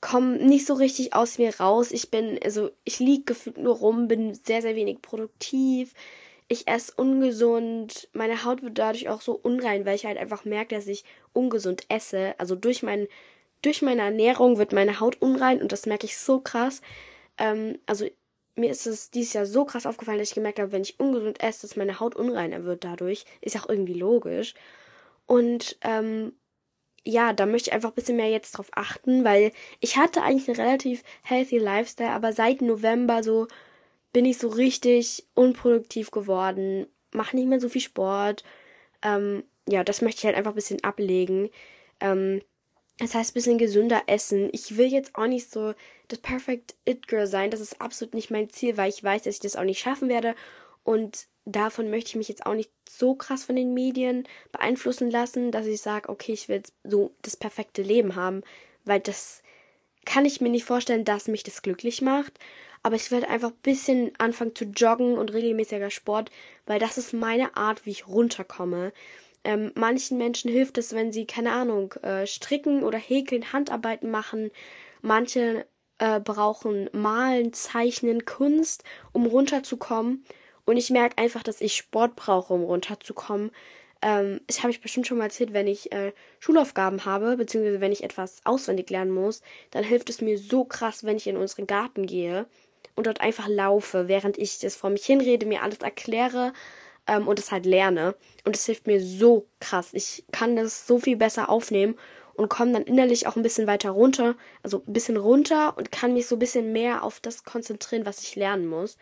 komme 0.00 0.36
nicht 0.36 0.66
so 0.66 0.74
richtig 0.74 1.14
aus 1.14 1.38
mir 1.38 1.58
raus. 1.60 1.92
Ich 1.92 2.10
bin, 2.10 2.38
also 2.42 2.70
ich 2.84 2.98
liege 2.98 3.24
gefühlt 3.24 3.58
nur 3.58 3.76
rum, 3.76 4.08
bin 4.08 4.34
sehr, 4.34 4.62
sehr 4.62 4.74
wenig 4.74 5.00
produktiv. 5.00 5.94
Ich 6.48 6.66
esse 6.66 6.92
ungesund. 6.96 8.08
Meine 8.12 8.44
Haut 8.44 8.62
wird 8.62 8.78
dadurch 8.78 9.08
auch 9.08 9.20
so 9.20 9.32
unrein, 9.32 9.86
weil 9.86 9.94
ich 9.96 10.06
halt 10.06 10.18
einfach 10.18 10.44
merke, 10.44 10.74
dass 10.74 10.88
ich 10.88 11.04
ungesund 11.32 11.84
esse. 11.88 12.34
Also 12.38 12.54
durch, 12.54 12.82
mein, 12.82 13.06
durch 13.62 13.80
meine 13.80 14.02
Ernährung 14.02 14.58
wird 14.58 14.72
meine 14.72 15.00
Haut 15.00 15.22
unrein 15.22 15.62
und 15.62 15.72
das 15.72 15.86
merke 15.86 16.04
ich 16.06 16.18
so 16.18 16.40
krass. 16.40 16.82
Ähm, 17.38 17.78
also 17.86 18.06
mir 18.56 18.70
ist 18.70 18.86
es 18.86 19.10
dieses 19.10 19.32
Jahr 19.32 19.46
so 19.46 19.64
krass 19.64 19.86
aufgefallen, 19.86 20.18
dass 20.18 20.28
ich 20.28 20.34
gemerkt 20.34 20.58
habe, 20.58 20.72
wenn 20.72 20.82
ich 20.82 21.00
ungesund 21.00 21.42
esse, 21.42 21.66
dass 21.66 21.76
meine 21.76 22.00
Haut 22.00 22.14
unreiner 22.14 22.64
wird 22.64 22.84
dadurch. 22.84 23.24
Ist 23.40 23.56
auch 23.56 23.68
irgendwie 23.68 23.94
logisch. 23.94 24.54
Und 25.26 25.76
ähm, 25.82 26.32
ja, 27.04 27.32
da 27.32 27.46
möchte 27.46 27.70
ich 27.70 27.74
einfach 27.74 27.90
ein 27.90 27.94
bisschen 27.94 28.16
mehr 28.16 28.30
jetzt 28.30 28.52
drauf 28.52 28.70
achten, 28.74 29.24
weil 29.24 29.52
ich 29.80 29.96
hatte 29.96 30.22
eigentlich 30.22 30.48
einen 30.48 30.66
relativ 30.66 31.02
healthy 31.22 31.58
Lifestyle, 31.58 32.10
aber 32.10 32.32
seit 32.32 32.62
November 32.62 33.22
so 33.22 33.46
bin 34.12 34.24
ich 34.24 34.38
so 34.38 34.48
richtig 34.48 35.26
unproduktiv 35.34 36.10
geworden, 36.10 36.86
mache 37.12 37.36
nicht 37.36 37.48
mehr 37.48 37.60
so 37.60 37.68
viel 37.68 37.80
Sport. 37.80 38.44
Ähm, 39.02 39.44
ja, 39.68 39.84
das 39.84 40.02
möchte 40.02 40.20
ich 40.20 40.26
halt 40.26 40.36
einfach 40.36 40.52
ein 40.52 40.56
bisschen 40.56 40.82
ablegen. 40.84 41.50
Ähm, 42.00 42.40
das 42.98 43.14
heißt, 43.14 43.32
ein 43.32 43.34
bisschen 43.34 43.58
gesünder 43.58 44.02
essen. 44.06 44.48
Ich 44.52 44.76
will 44.76 44.86
jetzt 44.86 45.16
auch 45.16 45.26
nicht 45.26 45.50
so 45.50 45.74
das 46.08 46.20
Perfect 46.20 46.76
It 46.84 47.08
Girl 47.08 47.26
sein. 47.26 47.50
Das 47.50 47.60
ist 47.60 47.80
absolut 47.80 48.14
nicht 48.14 48.30
mein 48.30 48.50
Ziel, 48.50 48.76
weil 48.76 48.88
ich 48.88 49.02
weiß, 49.02 49.22
dass 49.22 49.34
ich 49.34 49.40
das 49.40 49.56
auch 49.56 49.64
nicht 49.64 49.80
schaffen 49.80 50.08
werde. 50.08 50.34
Und 50.84 51.26
davon 51.44 51.90
möchte 51.90 52.10
ich 52.10 52.16
mich 52.16 52.28
jetzt 52.28 52.46
auch 52.46 52.54
nicht 52.54 52.70
so 52.88 53.14
krass 53.14 53.44
von 53.44 53.56
den 53.56 53.74
Medien 53.74 54.28
beeinflussen 54.52 55.10
lassen, 55.10 55.50
dass 55.50 55.66
ich 55.66 55.80
sage, 55.80 56.08
okay, 56.08 56.32
ich 56.32 56.48
will 56.48 56.56
jetzt 56.56 56.74
so 56.84 57.12
das 57.22 57.36
perfekte 57.36 57.82
Leben 57.82 58.14
haben, 58.14 58.42
weil 58.84 59.00
das 59.00 59.42
kann 60.04 60.24
ich 60.24 60.40
mir 60.40 60.50
nicht 60.50 60.64
vorstellen, 60.64 61.04
dass 61.04 61.28
mich 61.28 61.42
das 61.42 61.62
glücklich 61.62 62.02
macht. 62.02 62.38
Aber 62.82 62.96
ich 62.96 63.10
werde 63.10 63.28
einfach 63.28 63.50
ein 63.50 63.62
bisschen 63.62 64.12
anfangen 64.18 64.54
zu 64.54 64.66
joggen 64.66 65.16
und 65.16 65.32
regelmäßiger 65.32 65.90
Sport, 65.90 66.30
weil 66.66 66.78
das 66.78 66.98
ist 66.98 67.14
meine 67.14 67.56
Art, 67.56 67.86
wie 67.86 67.90
ich 67.90 68.06
runterkomme. 68.06 68.92
Ähm, 69.44 69.72
manchen 69.74 70.18
Menschen 70.18 70.50
hilft 70.50 70.78
es, 70.78 70.94
wenn 70.94 71.12
sie, 71.12 71.26
keine 71.26 71.52
Ahnung, 71.52 71.92
äh, 72.02 72.26
stricken 72.26 72.82
oder 72.82 72.98
häkeln, 72.98 73.52
Handarbeiten 73.52 74.10
machen. 74.10 74.50
Manche 75.02 75.66
äh, 75.98 76.18
brauchen 76.20 76.88
Malen, 76.92 77.52
Zeichnen, 77.52 78.24
Kunst, 78.24 78.84
um 79.12 79.26
runterzukommen. 79.26 80.24
Und 80.64 80.78
ich 80.78 80.90
merke 80.90 81.18
einfach, 81.18 81.42
dass 81.42 81.60
ich 81.60 81.76
Sport 81.76 82.16
brauche, 82.16 82.54
um 82.54 82.64
runterzukommen. 82.64 83.50
Ähm, 84.00 84.40
das 84.46 84.62
habe 84.62 84.70
ich 84.70 84.80
bestimmt 84.80 85.06
schon 85.06 85.18
mal 85.18 85.24
erzählt, 85.24 85.52
wenn 85.52 85.66
ich 85.66 85.92
äh, 85.92 86.12
Schulaufgaben 86.40 87.04
habe, 87.04 87.36
beziehungsweise 87.36 87.80
wenn 87.80 87.92
ich 87.92 88.02
etwas 88.02 88.40
auswendig 88.44 88.90
lernen 88.90 89.12
muss, 89.12 89.42
dann 89.70 89.84
hilft 89.84 90.10
es 90.10 90.20
mir 90.20 90.38
so 90.38 90.64
krass, 90.64 91.04
wenn 91.04 91.16
ich 91.16 91.26
in 91.26 91.36
unseren 91.36 91.66
Garten 91.66 92.06
gehe 92.06 92.46
und 92.96 93.06
dort 93.06 93.20
einfach 93.20 93.48
laufe, 93.48 94.08
während 94.08 94.38
ich 94.38 94.58
das 94.58 94.76
vor 94.76 94.90
mich 94.90 95.04
hinrede, 95.04 95.46
mir 95.46 95.62
alles 95.62 95.78
erkläre 95.78 96.52
ähm, 97.06 97.28
und 97.28 97.38
es 97.38 97.52
halt 97.52 97.66
lerne. 97.66 98.14
Und 98.44 98.56
es 98.56 98.66
hilft 98.66 98.86
mir 98.86 99.00
so 99.00 99.46
krass. 99.60 99.90
Ich 99.92 100.24
kann 100.32 100.56
das 100.56 100.86
so 100.86 100.98
viel 100.98 101.16
besser 101.16 101.48
aufnehmen 101.48 101.96
und 102.34 102.48
komme 102.48 102.72
dann 102.72 102.84
innerlich 102.84 103.26
auch 103.26 103.36
ein 103.36 103.42
bisschen 103.42 103.66
weiter 103.66 103.90
runter, 103.90 104.34
also 104.62 104.82
ein 104.86 104.92
bisschen 104.92 105.16
runter 105.16 105.76
und 105.76 105.92
kann 105.92 106.14
mich 106.14 106.26
so 106.26 106.36
ein 106.36 106.40
bisschen 106.40 106.72
mehr 106.72 107.02
auf 107.02 107.20
das 107.20 107.44
konzentrieren, 107.44 108.06
was 108.06 108.22
ich 108.22 108.36
lernen 108.36 108.66
muss. 108.66 108.96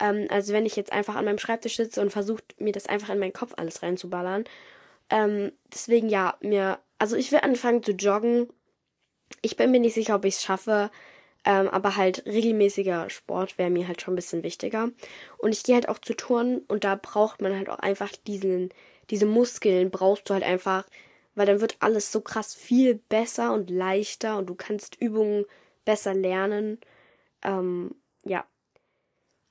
Ähm, 0.00 0.26
also 0.30 0.52
wenn 0.52 0.66
ich 0.66 0.76
jetzt 0.76 0.92
einfach 0.92 1.14
an 1.14 1.24
meinem 1.24 1.38
Schreibtisch 1.38 1.76
sitze 1.76 2.00
und 2.00 2.10
versuche, 2.10 2.42
mir 2.58 2.72
das 2.72 2.86
einfach 2.86 3.10
in 3.10 3.18
meinen 3.18 3.32
Kopf 3.32 3.54
alles 3.56 3.82
reinzuballern. 3.82 4.44
Ähm, 5.10 5.52
deswegen 5.72 6.08
ja, 6.08 6.36
mir, 6.40 6.78
also 6.98 7.16
ich 7.16 7.30
will 7.32 7.40
anfangen 7.42 7.82
zu 7.82 7.92
joggen. 7.92 8.48
Ich 9.42 9.56
bin 9.56 9.70
mir 9.70 9.80
nicht 9.80 9.94
sicher, 9.94 10.16
ob 10.16 10.24
ich 10.24 10.36
es 10.36 10.42
schaffe. 10.42 10.90
Ähm, 11.44 11.68
aber 11.68 11.96
halt 11.96 12.24
regelmäßiger 12.26 13.10
Sport 13.10 13.58
wäre 13.58 13.70
mir 13.70 13.86
halt 13.88 14.00
schon 14.00 14.14
ein 14.14 14.16
bisschen 14.16 14.42
wichtiger. 14.42 14.90
Und 15.38 15.52
ich 15.52 15.62
gehe 15.62 15.74
halt 15.74 15.88
auch 15.88 15.98
zu 15.98 16.14
Touren 16.14 16.58
und 16.68 16.84
da 16.84 16.96
braucht 16.96 17.42
man 17.42 17.54
halt 17.56 17.68
auch 17.68 17.78
einfach 17.80 18.10
diesen, 18.26 18.70
diese 19.10 19.26
Muskeln 19.26 19.90
brauchst 19.90 20.28
du 20.30 20.34
halt 20.34 20.44
einfach, 20.44 20.86
weil 21.34 21.46
dann 21.46 21.60
wird 21.60 21.76
alles 21.80 22.12
so 22.12 22.20
krass 22.20 22.54
viel 22.54 22.94
besser 22.94 23.52
und 23.52 23.70
leichter 23.70 24.38
und 24.38 24.46
du 24.48 24.54
kannst 24.54 25.00
Übungen 25.00 25.44
besser 25.84 26.14
lernen. 26.14 26.78
Ähm, 27.42 27.94
ja, 28.24 28.46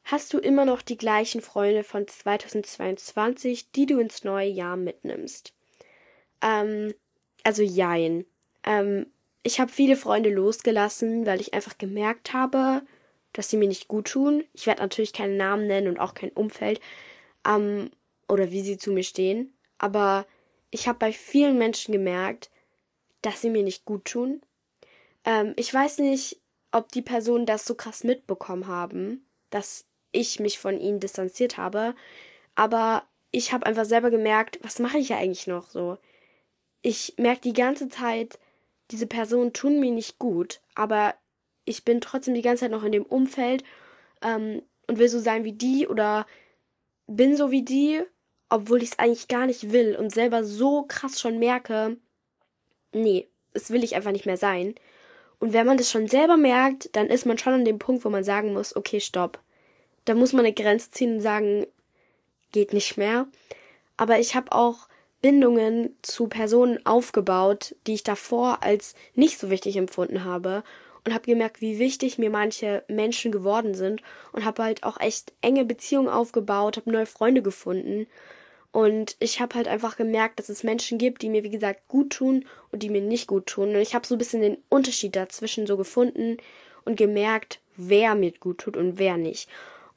Hast 0.05 0.33
du 0.33 0.37
immer 0.37 0.65
noch 0.65 0.81
die 0.81 0.97
gleichen 0.97 1.41
Freunde 1.41 1.83
von 1.83 2.07
2022, 2.07 3.71
die 3.71 3.85
du 3.85 3.99
ins 3.99 4.23
neue 4.23 4.49
Jahr 4.49 4.75
mitnimmst? 4.75 5.53
Ähm, 6.41 6.93
also 7.43 7.63
jein. 7.63 8.25
Ähm, 8.65 9.07
ich 9.43 9.59
habe 9.59 9.71
viele 9.71 9.97
Freunde 9.97 10.29
losgelassen, 10.29 11.25
weil 11.25 11.41
ich 11.41 11.53
einfach 11.53 11.77
gemerkt 11.77 12.33
habe, 12.33 12.81
dass 13.33 13.49
sie 13.49 13.57
mir 13.57 13.67
nicht 13.67 13.87
gut 13.87 14.07
tun. 14.07 14.45
Ich 14.53 14.67
werde 14.67 14.81
natürlich 14.81 15.11
keinen 15.11 15.37
Namen 15.37 15.67
nennen 15.67 15.87
und 15.89 15.99
auch 15.99 16.13
kein 16.13 16.31
Umfeld 16.31 16.79
ähm, 17.45 17.91
oder 18.29 18.51
wie 18.51 18.61
sie 18.61 18.77
zu 18.77 18.91
mir 18.91 19.03
stehen. 19.03 19.53
Aber 19.77 20.25
ich 20.71 20.87
habe 20.87 20.99
bei 20.99 21.11
vielen 21.11 21.57
Menschen 21.57 21.91
gemerkt, 21.91 22.49
dass 23.21 23.41
sie 23.41 23.49
mir 23.49 23.63
nicht 23.63 23.85
gut 23.85 24.05
tun. 24.05 24.41
Ähm, 25.25 25.53
ich 25.57 25.73
weiß 25.73 25.99
nicht, 25.99 26.39
ob 26.71 26.91
die 26.91 27.01
Personen 27.01 27.45
das 27.45 27.65
so 27.65 27.75
krass 27.75 28.03
mitbekommen 28.03 28.67
haben, 28.67 29.25
dass 29.49 29.85
ich 30.11 30.39
mich 30.39 30.57
von 30.57 30.79
ihnen 30.79 30.99
distanziert 30.99 31.57
habe. 31.57 31.95
Aber 32.55 33.03
ich 33.31 33.51
habe 33.51 33.65
einfach 33.65 33.85
selber 33.85 34.09
gemerkt, 34.09 34.59
was 34.61 34.79
mache 34.79 34.99
ich 34.99 35.09
ja 35.09 35.17
eigentlich 35.17 35.47
noch 35.47 35.69
so? 35.69 35.97
Ich 36.81 37.15
merke 37.17 37.41
die 37.41 37.53
ganze 37.53 37.89
Zeit, 37.89 38.39
diese 38.93 39.07
Personen 39.07 39.51
tun 39.51 39.79
mir 39.79 39.91
nicht 39.91 40.19
gut, 40.19 40.61
aber 40.75 41.15
ich 41.65 41.83
bin 41.83 41.99
trotzdem 41.99 42.33
die 42.33 42.41
ganze 42.41 42.61
Zeit 42.61 42.71
noch 42.71 42.83
in 42.83 42.93
dem 42.93 43.05
Umfeld 43.05 43.63
ähm, 44.21 44.61
und 44.87 44.99
will 44.99 45.09
so 45.09 45.19
sein 45.19 45.43
wie 45.43 45.53
die 45.53 45.87
oder 45.87 46.25
bin 47.07 47.35
so 47.35 47.51
wie 47.51 47.63
die, 47.63 48.01
obwohl 48.49 48.81
ich 48.81 48.91
es 48.91 48.99
eigentlich 48.99 49.27
gar 49.27 49.45
nicht 49.45 49.71
will 49.71 49.95
und 49.95 50.13
selber 50.13 50.43
so 50.43 50.83
krass 50.83 51.19
schon 51.19 51.39
merke, 51.39 51.97
nee, 52.93 53.27
das 53.53 53.71
will 53.71 53.83
ich 53.83 53.95
einfach 53.95 54.11
nicht 54.11 54.25
mehr 54.25 54.37
sein. 54.37 54.75
Und 55.39 55.51
wenn 55.51 55.67
man 55.67 55.77
das 55.77 55.91
schon 55.91 56.07
selber 56.07 56.37
merkt, 56.37 56.95
dann 56.95 57.07
ist 57.07 57.25
man 57.25 57.37
schon 57.37 57.53
an 57.53 57.65
dem 57.65 57.79
Punkt, 57.79 58.05
wo 58.05 58.09
man 58.09 58.23
sagen 58.23 58.53
muss, 58.53 58.75
okay, 58.75 59.01
stopp 59.01 59.43
da 60.05 60.15
muss 60.15 60.33
man 60.33 60.45
eine 60.45 60.53
Grenze 60.53 60.91
ziehen 60.91 61.15
und 61.15 61.21
sagen, 61.21 61.65
geht 62.51 62.73
nicht 62.73 62.97
mehr. 62.97 63.27
Aber 63.97 64.19
ich 64.19 64.35
habe 64.35 64.51
auch 64.51 64.87
Bindungen 65.23 65.95
zu 66.01 66.27
Personen 66.27 66.85
aufgebaut, 66.85 67.75
die 67.87 67.93
ich 67.93 68.03
davor 68.03 68.61
als 68.61 68.93
nicht 69.15 69.39
so 69.39 69.49
wichtig 69.49 69.77
empfunden 69.77 70.25
habe 70.25 70.63
und 71.05 71.13
habe 71.13 71.25
gemerkt, 71.25 71.61
wie 71.61 71.79
wichtig 71.79 72.17
mir 72.17 72.29
manche 72.29 72.83
Menschen 72.89 73.31
geworden 73.31 73.73
sind 73.73 74.03
und 74.33 74.43
habe 74.43 74.63
halt 74.63 74.83
auch 74.83 74.99
echt 74.99 75.31
enge 75.39 75.63
Beziehungen 75.63 76.09
aufgebaut, 76.09 76.75
habe 76.75 76.91
neue 76.91 77.05
Freunde 77.05 77.41
gefunden. 77.41 78.05
Und 78.73 79.15
ich 79.19 79.39
habe 79.39 79.55
halt 79.55 79.69
einfach 79.69 79.95
gemerkt, 79.95 80.39
dass 80.39 80.49
es 80.49 80.63
Menschen 80.63 80.97
gibt, 80.97 81.21
die 81.21 81.29
mir 81.29 81.43
wie 81.45 81.49
gesagt 81.49 81.87
gut 81.87 82.09
tun 82.09 82.43
und 82.73 82.83
die 82.83 82.89
mir 82.89 83.01
nicht 83.01 83.27
gut 83.27 83.45
tun. 83.45 83.69
Und 83.69 83.81
ich 83.81 83.95
habe 83.95 84.05
so 84.05 84.15
ein 84.15 84.17
bisschen 84.17 84.41
den 84.41 84.57
Unterschied 84.67 85.15
dazwischen 85.15 85.67
so 85.67 85.77
gefunden 85.77 86.35
und 86.83 86.97
gemerkt, 86.97 87.61
wer 87.77 88.13
mir 88.15 88.33
gut 88.33 88.57
tut 88.57 88.75
und 88.75 88.99
wer 88.99 89.15
nicht 89.15 89.47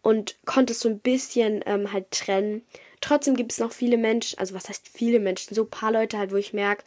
und 0.06 0.36
konnte 0.44 0.72
es 0.72 0.78
so 0.78 0.88
ein 0.88 1.00
bisschen 1.00 1.64
ähm, 1.66 1.92
halt 1.92 2.12
trennen. 2.12 2.62
Trotzdem 3.00 3.34
gibt 3.34 3.50
es 3.50 3.58
noch 3.58 3.72
viele 3.72 3.96
Menschen, 3.96 4.38
also 4.38 4.54
was 4.54 4.68
heißt 4.68 4.86
viele 4.86 5.18
Menschen, 5.18 5.52
so 5.52 5.64
ein 5.64 5.70
paar 5.70 5.90
Leute 5.90 6.16
halt, 6.16 6.30
wo 6.30 6.36
ich 6.36 6.52
merke, 6.52 6.84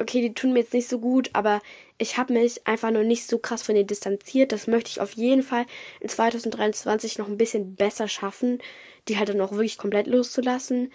okay, 0.00 0.22
die 0.22 0.32
tun 0.32 0.54
mir 0.54 0.60
jetzt 0.60 0.72
nicht 0.72 0.88
so 0.88 0.98
gut, 0.98 1.28
aber 1.34 1.60
ich 1.98 2.16
habe 2.16 2.32
mich 2.32 2.66
einfach 2.66 2.90
nur 2.90 3.02
nicht 3.02 3.26
so 3.26 3.36
krass 3.36 3.60
von 3.60 3.74
denen 3.74 3.88
distanziert. 3.88 4.52
Das 4.52 4.68
möchte 4.68 4.88
ich 4.88 5.02
auf 5.02 5.12
jeden 5.12 5.42
Fall 5.42 5.66
in 6.00 6.08
2023 6.08 7.18
noch 7.18 7.28
ein 7.28 7.36
bisschen 7.36 7.74
besser 7.74 8.08
schaffen, 8.08 8.58
die 9.06 9.18
halt 9.18 9.28
dann 9.28 9.42
auch 9.42 9.52
wirklich 9.52 9.76
komplett 9.76 10.06
loszulassen. 10.06 10.90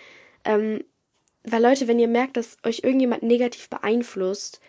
Ähm, 0.45 0.83
weil 1.43 1.61
Leute, 1.61 1.87
wenn 1.87 1.99
ihr 1.99 2.07
merkt, 2.07 2.37
dass 2.37 2.57
euch 2.63 2.79
irgendjemand 2.83 3.21
negativ 3.21 3.69
beeinflusst, 3.69 4.61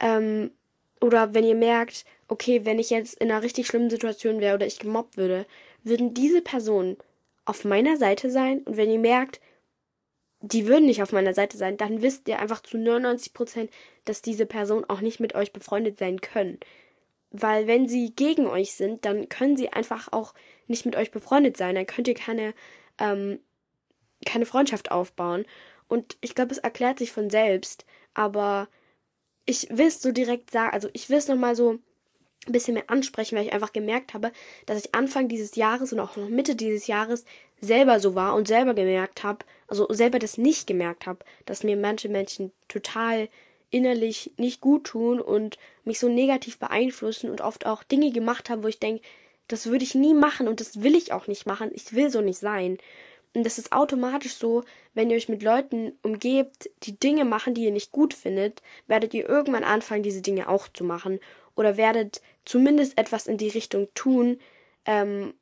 ähm, 0.00 0.50
oder 1.00 1.32
wenn 1.32 1.44
ihr 1.44 1.56
merkt, 1.56 2.04
okay, 2.28 2.66
wenn 2.66 2.78
ich 2.78 2.90
jetzt 2.90 3.14
in 3.14 3.30
einer 3.30 3.42
richtig 3.42 3.66
schlimmen 3.66 3.88
Situation 3.88 4.40
wäre 4.40 4.54
oder 4.54 4.66
ich 4.66 4.78
gemobbt 4.78 5.16
würde, 5.16 5.46
würden 5.84 6.14
diese 6.14 6.42
Personen 6.42 6.96
auf 7.44 7.64
meiner 7.64 7.96
Seite 7.96 8.30
sein 8.30 8.62
und 8.62 8.76
wenn 8.76 8.90
ihr 8.90 8.98
merkt, 8.98 9.40
die 10.40 10.66
würden 10.66 10.86
nicht 10.86 11.02
auf 11.02 11.12
meiner 11.12 11.34
Seite 11.34 11.56
sein, 11.56 11.76
dann 11.76 12.02
wisst 12.02 12.28
ihr 12.28 12.40
einfach 12.40 12.60
zu 12.62 12.76
99 12.76 13.32
Prozent, 13.32 13.70
dass 14.04 14.22
diese 14.22 14.44
Personen 14.44 14.84
auch 14.88 15.00
nicht 15.00 15.20
mit 15.20 15.34
euch 15.34 15.52
befreundet 15.52 15.98
sein 15.98 16.20
können. 16.20 16.58
Weil 17.30 17.66
wenn 17.66 17.88
sie 17.88 18.12
gegen 18.14 18.46
euch 18.46 18.74
sind, 18.74 19.04
dann 19.04 19.28
können 19.28 19.56
sie 19.56 19.72
einfach 19.72 20.12
auch 20.12 20.34
nicht 20.66 20.84
mit 20.84 20.96
euch 20.96 21.12
befreundet 21.12 21.56
sein. 21.56 21.76
Dann 21.76 21.86
könnt 21.86 22.08
ihr 22.08 22.14
keine, 22.14 22.54
ähm, 22.98 23.38
keine 24.26 24.44
Freundschaft 24.44 24.90
aufbauen. 24.90 25.46
Und 25.88 26.16
ich 26.20 26.34
glaube, 26.34 26.50
es 26.50 26.58
erklärt 26.58 26.98
sich 26.98 27.12
von 27.12 27.30
selbst. 27.30 27.86
Aber 28.12 28.68
ich 29.46 29.68
will 29.70 29.86
es 29.86 30.02
so 30.02 30.12
direkt 30.12 30.50
sagen, 30.50 30.74
also 30.74 30.88
ich 30.92 31.08
will 31.08 31.18
es 31.18 31.28
nochmal 31.28 31.54
so 31.56 31.78
ein 32.46 32.52
bisschen 32.52 32.74
mehr 32.74 32.90
ansprechen, 32.90 33.36
weil 33.36 33.46
ich 33.46 33.52
einfach 33.52 33.72
gemerkt 33.72 34.14
habe, 34.14 34.32
dass 34.66 34.84
ich 34.84 34.94
Anfang 34.94 35.28
dieses 35.28 35.54
Jahres 35.54 35.92
und 35.92 36.00
auch 36.00 36.16
noch 36.16 36.28
Mitte 36.28 36.56
dieses 36.56 36.86
Jahres 36.86 37.24
selber 37.60 38.00
so 38.00 38.14
war 38.14 38.34
und 38.34 38.48
selber 38.48 38.74
gemerkt 38.74 39.22
habe, 39.22 39.44
also 39.68 39.86
selber 39.90 40.18
das 40.18 40.38
nicht 40.38 40.66
gemerkt 40.66 41.06
habe, 41.06 41.20
dass 41.46 41.62
mir 41.62 41.76
manche 41.76 42.08
Menschen 42.08 42.52
total 42.68 43.28
innerlich 43.70 44.32
nicht 44.36 44.60
gut 44.60 44.84
tun 44.84 45.20
und 45.20 45.56
mich 45.84 45.98
so 45.98 46.08
negativ 46.08 46.58
beeinflussen 46.58 47.30
und 47.30 47.40
oft 47.40 47.64
auch 47.66 47.82
Dinge 47.84 48.10
gemacht 48.10 48.50
haben, 48.50 48.62
wo 48.62 48.68
ich 48.68 48.78
denke, 48.80 49.02
das 49.48 49.66
würde 49.66 49.84
ich 49.84 49.94
nie 49.94 50.14
machen 50.14 50.48
und 50.48 50.60
das 50.60 50.82
will 50.82 50.94
ich 50.94 51.12
auch 51.12 51.26
nicht 51.26 51.46
machen. 51.46 51.70
Ich 51.72 51.92
will 51.94 52.10
so 52.10 52.20
nicht 52.20 52.38
sein. 52.38 52.78
Und 53.34 53.44
das 53.44 53.58
ist 53.58 53.72
automatisch 53.72 54.34
so, 54.34 54.62
wenn 54.94 55.10
ihr 55.10 55.16
euch 55.16 55.28
mit 55.28 55.42
Leuten 55.42 55.92
umgebt, 56.02 56.68
die 56.82 56.98
Dinge 56.98 57.24
machen, 57.24 57.54
die 57.54 57.64
ihr 57.64 57.70
nicht 57.70 57.92
gut 57.92 58.12
findet, 58.12 58.62
werdet 58.86 59.14
ihr 59.14 59.28
irgendwann 59.28 59.64
anfangen, 59.64 60.02
diese 60.02 60.20
Dinge 60.20 60.48
auch 60.48 60.68
zu 60.68 60.84
machen. 60.84 61.18
Oder 61.54 61.76
werdet 61.76 62.22
zumindest 62.44 62.98
etwas 62.98 63.26
in 63.26 63.36
die 63.36 63.48
Richtung 63.48 63.88
tun. 63.94 64.40
Ähm, 64.84 65.34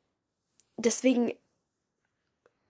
deswegen, 0.77 1.33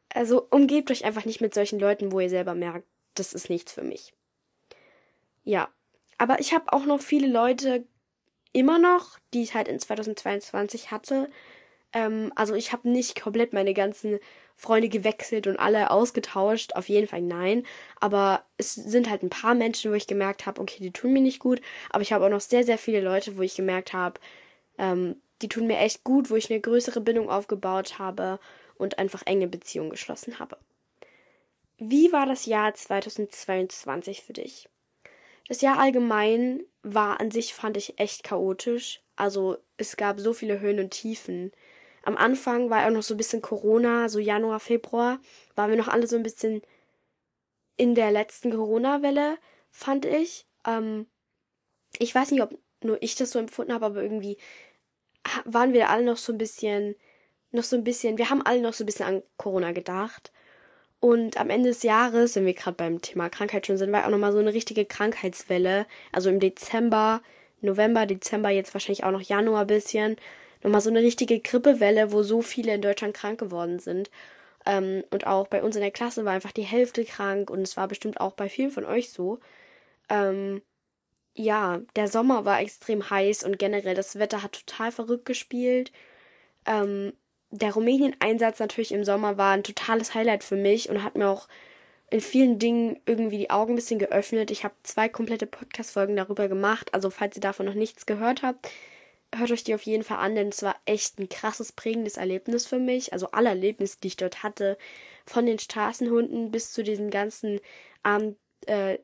also 0.10 0.48
umgebt 0.50 0.92
euch 0.92 1.06
einfach 1.06 1.26
nicht 1.26 1.42
mit 1.42 1.54
solchen 1.54 1.80
Leuten, 1.80 2.12
wo 2.12 2.20
ihr 2.20 2.30
selber 2.30 2.56
merkt, 2.56 2.88
das 3.16 3.34
ist 3.34 3.50
nichts 3.50 3.74
für 3.74 3.84
mich. 3.84 4.14
Ja. 5.44 5.70
Aber 6.18 6.40
ich 6.40 6.54
habe 6.54 6.72
auch 6.72 6.86
noch 6.86 7.02
viele 7.02 7.28
Leute 7.28 7.86
immer 8.54 8.78
noch, 8.78 9.18
die 9.34 9.42
ich 9.42 9.56
halt 9.56 9.68
in 9.68 9.80
2022 9.80 10.92
hatte. 10.92 11.30
Ähm, 11.94 12.32
also 12.36 12.54
ich 12.56 12.72
habe 12.72 12.90
nicht 12.90 13.22
komplett 13.22 13.54
meine 13.54 13.74
ganzen 13.74 14.20
Freunde 14.56 14.90
gewechselt 14.90 15.48
und 15.48 15.58
alle 15.58 15.92
ausgetauscht. 15.92 16.74
Auf 16.76 16.90
jeden 16.90 17.08
Fall 17.08 17.22
nein. 17.22 17.66
Aber 18.00 18.44
es 18.58 18.76
sind 18.76 19.10
halt 19.10 19.24
ein 19.24 19.30
paar 19.30 19.56
Menschen, 19.56 19.92
wo 19.92 19.96
ich 19.96 20.08
gemerkt 20.08 20.46
habe, 20.46 20.62
okay, 20.62 20.82
die 20.82 20.92
tun 20.92 21.14
mir 21.14 21.22
nicht 21.22 21.40
gut. 21.40 21.62
Aber 21.90 22.02
ich 22.02 22.14
habe 22.14 22.26
auch 22.26 22.30
noch 22.30 22.42
sehr, 22.42 22.64
sehr 22.64 22.78
viele 22.78 23.02
Leute, 23.02 23.38
wo 23.38 23.42
ich 23.42 23.56
gemerkt 23.56 23.94
habe, 23.94 24.20
ähm, 24.78 25.22
die 25.42 25.50
tun 25.50 25.68
mir 25.68 25.80
echt 25.80 26.04
gut, 26.04 26.30
wo 26.30 26.36
ich 26.36 26.50
eine 26.52 26.62
größere 26.62 27.02
Bindung 27.02 27.30
aufgebaut 27.30 27.98
habe 28.00 28.40
und 28.76 29.00
einfach 29.00 29.24
enge 29.26 29.48
Beziehungen 29.48 29.90
geschlossen 29.90 30.40
habe. 30.40 30.58
Wie 31.78 32.12
war 32.12 32.28
das 32.28 32.46
Jahr 32.46 32.74
2022 32.74 34.22
für 34.22 34.34
dich? 34.34 34.70
Das 35.48 35.62
Jahr 35.62 35.80
allgemein 35.80 36.64
war 36.84 37.20
an 37.20 37.32
sich, 37.32 37.54
fand 37.54 37.76
ich, 37.76 38.00
echt 38.00 38.24
chaotisch. 38.24 39.02
Also 39.16 39.58
es 39.78 39.98
gab 39.98 40.20
so 40.20 40.34
viele 40.34 40.60
Höhen 40.60 40.80
und 40.80 40.92
Tiefen. 40.92 41.52
Am 42.04 42.18
Anfang 42.18 42.70
war 42.70 42.86
auch 42.86 42.92
noch 42.92 43.04
so 43.04 43.14
ein 43.14 43.18
bisschen 43.18 43.42
Corona, 43.42 44.10
so 44.10 44.20
Januar, 44.20 44.60
Februar, 44.60 45.20
waren 45.56 45.70
wir 45.70 45.78
noch 45.78 45.88
alle 45.88 46.08
so 46.08 46.16
ein 46.16 46.24
bisschen 46.24 46.62
in 47.78 47.96
der 47.96 48.12
letzten 48.12 48.52
Corona-Welle, 48.52 49.38
fand 49.70 50.06
ich. 50.06 50.46
Ähm, 50.66 51.08
ich 52.00 52.14
weiß 52.14 52.32
nicht, 52.32 52.42
ob 52.42 52.58
nur 52.84 53.02
ich 53.02 53.16
das 53.16 53.32
so 53.32 53.40
empfunden 53.40 53.74
habe, 53.74 53.86
aber 53.86 54.02
irgendwie 54.02 54.38
waren 55.46 55.74
wir 55.74 55.90
alle 55.90 56.04
noch 56.04 56.18
so 56.18 56.32
ein 56.32 56.38
bisschen, 56.38 56.96
noch 57.52 57.64
so 57.64 57.76
ein 57.76 57.84
bisschen, 57.84 58.18
wir 58.18 58.30
haben 58.30 58.42
alle 58.42 58.62
noch 58.62 58.74
so 58.74 58.84
ein 58.84 58.88
bisschen 58.88 59.06
an 59.06 59.24
Corona 59.38 59.72
gedacht. 59.72 60.32
Und 61.00 61.38
am 61.38 61.50
Ende 61.50 61.70
des 61.70 61.82
Jahres, 61.82 62.36
wenn 62.36 62.46
wir 62.46 62.54
gerade 62.54 62.78
beim 62.78 63.02
Thema 63.02 63.30
Krankheit 63.30 63.66
schon 63.66 63.78
sind, 63.78 63.92
war 63.92 64.06
auch 64.06 64.12
nochmal 64.12 64.32
so 64.32 64.38
eine 64.38 64.54
richtige 64.54 64.86
Krankheitswelle. 64.86 65.88
Also 66.12 66.30
im 66.30 66.40
Dezember, 66.40 67.24
November, 67.62 68.06
Dezember, 68.06 68.50
jetzt 68.50 68.74
wahrscheinlich 68.76 69.04
auch 69.04 69.12
noch 69.12 69.22
Januar 69.22 69.66
bisschen. 69.66 70.18
Nochmal 70.64 70.82
so 70.82 70.90
eine 70.90 71.02
richtige 71.02 71.40
Grippewelle, 71.40 72.12
wo 72.12 72.24
so 72.24 72.42
viele 72.42 72.74
in 72.74 72.82
Deutschland 72.82 73.16
krank 73.16 73.40
geworden 73.40 73.80
sind. 73.80 74.10
Ähm, 74.66 75.04
und 75.12 75.28
auch 75.28 75.48
bei 75.48 75.64
uns 75.64 75.76
in 75.76 75.82
der 75.82 75.92
Klasse 75.92 76.26
war 76.26 76.34
einfach 76.34 76.52
die 76.52 76.62
Hälfte 76.64 77.04
krank 77.06 77.50
und 77.50 77.62
es 77.62 77.78
war 77.78 77.88
bestimmt 77.88 78.20
auch 78.22 78.34
bei 78.34 78.50
vielen 78.50 78.72
von 78.72 78.86
euch 78.86 79.12
so. 79.12 79.40
Ähm, 80.10 80.62
ja, 81.34 81.82
der 81.96 82.08
Sommer 82.08 82.46
war 82.46 82.62
extrem 82.62 83.10
heiß 83.10 83.44
und 83.44 83.58
generell 83.58 83.96
das 83.96 84.20
Wetter 84.20 84.44
hat 84.44 84.66
total 84.66 84.92
verrückt 84.92 85.26
gespielt. 85.26 85.92
Ähm, 86.66 87.14
der 87.52 87.74
Rumänien-Einsatz 87.74 88.60
natürlich 88.60 88.92
im 88.92 89.04
Sommer 89.04 89.38
war 89.38 89.54
ein 89.54 89.64
totales 89.64 90.14
Highlight 90.14 90.44
für 90.44 90.56
mich 90.56 90.90
und 90.90 91.04
hat 91.04 91.16
mir 91.18 91.30
auch 91.30 91.48
in 92.10 92.22
vielen 92.22 92.60
Dingen 92.60 93.00
irgendwie 93.06 93.38
die 93.38 93.50
Augen 93.50 93.74
ein 93.74 93.76
bisschen 93.78 94.00
geöffnet. 94.00 94.52
Ich 94.52 94.64
habe 94.64 94.74
zwei 94.84 95.10
komplette 95.10 95.48
Podcast-Folgen 95.48 96.16
darüber 96.16 96.48
gemacht. 96.50 96.94
Also, 96.94 97.10
falls 97.10 97.38
ihr 97.38 97.42
davon 97.42 97.66
noch 97.66 97.74
nichts 97.74 98.06
gehört 98.06 98.44
habt, 98.44 98.70
hört 99.36 99.52
euch 99.52 99.64
die 99.64 99.76
auf 99.76 99.84
jeden 99.84 100.04
Fall 100.04 100.18
an, 100.18 100.36
denn 100.36 100.50
es 100.50 100.64
war 100.64 100.76
echt 100.86 101.20
ein 101.20 101.30
krasses, 101.30 101.72
prägendes 101.72 102.18
Erlebnis 102.18 102.68
für 102.68 102.80
mich. 102.80 103.14
Also, 103.14 103.28
alle 103.32 103.50
Erlebnisse, 103.50 103.98
die 104.02 104.08
ich 104.08 104.18
dort 104.18 104.44
hatte, 104.44 104.78
von 105.26 105.46
den 105.46 105.60
Straßenhunden 105.60 106.52
bis 106.52 106.74
zu 106.74 106.84
diesen 106.84 107.10
ganzen 107.10 107.60
armen 108.04 108.36
äh, 108.66 108.98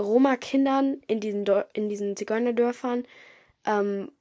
Roma-Kindern 0.00 1.02
in 1.06 1.20
diesen, 1.20 1.44
in 1.72 1.88
diesen 1.88 2.16
Zigeunerdörfern. 2.16 3.06
Ähm, 3.66 4.12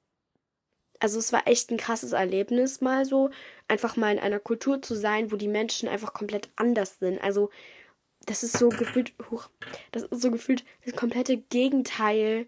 also 1.00 1.20
es 1.20 1.32
war 1.32 1.48
echt 1.48 1.72
ein 1.72 1.78
krasses 1.78 2.12
Erlebnis, 2.12 2.82
mal 2.82 3.06
so, 3.06 3.30
einfach 3.68 3.96
mal 3.98 4.12
in 4.12 4.20
einer 4.20 4.40
Kultur 4.40 4.82
zu 4.82 4.96
sein, 4.96 5.32
wo 5.32 5.36
die 5.36 5.48
Menschen 5.48 5.88
einfach 5.88 6.14
komplett 6.14 6.50
anders 6.56 7.00
sind. 7.00 7.22
Also 7.22 7.50
das 8.26 8.44
ist 8.44 8.58
so 8.58 8.70
gefühlt, 8.70 9.14
huch, 9.30 9.50
das 9.92 10.04
ist 10.04 10.22
so 10.22 10.32
gefühlt 10.32 10.66
das 10.86 10.96
komplette 10.96 11.38
Gegenteil 11.38 12.48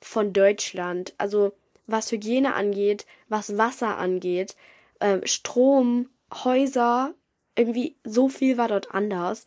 von 0.00 0.32
Deutschland. 0.32 1.14
Also 1.18 1.54
was 1.86 2.10
Hygiene 2.10 2.54
angeht, 2.54 3.06
was 3.28 3.56
Wasser 3.58 3.98
angeht, 3.98 4.56
ähm, 5.00 5.20
Strom, 5.24 6.08
Häuser, 6.32 7.14
irgendwie 7.56 7.96
so 8.04 8.28
viel 8.28 8.58
war 8.58 8.68
dort 8.68 8.94
anders. 8.94 9.46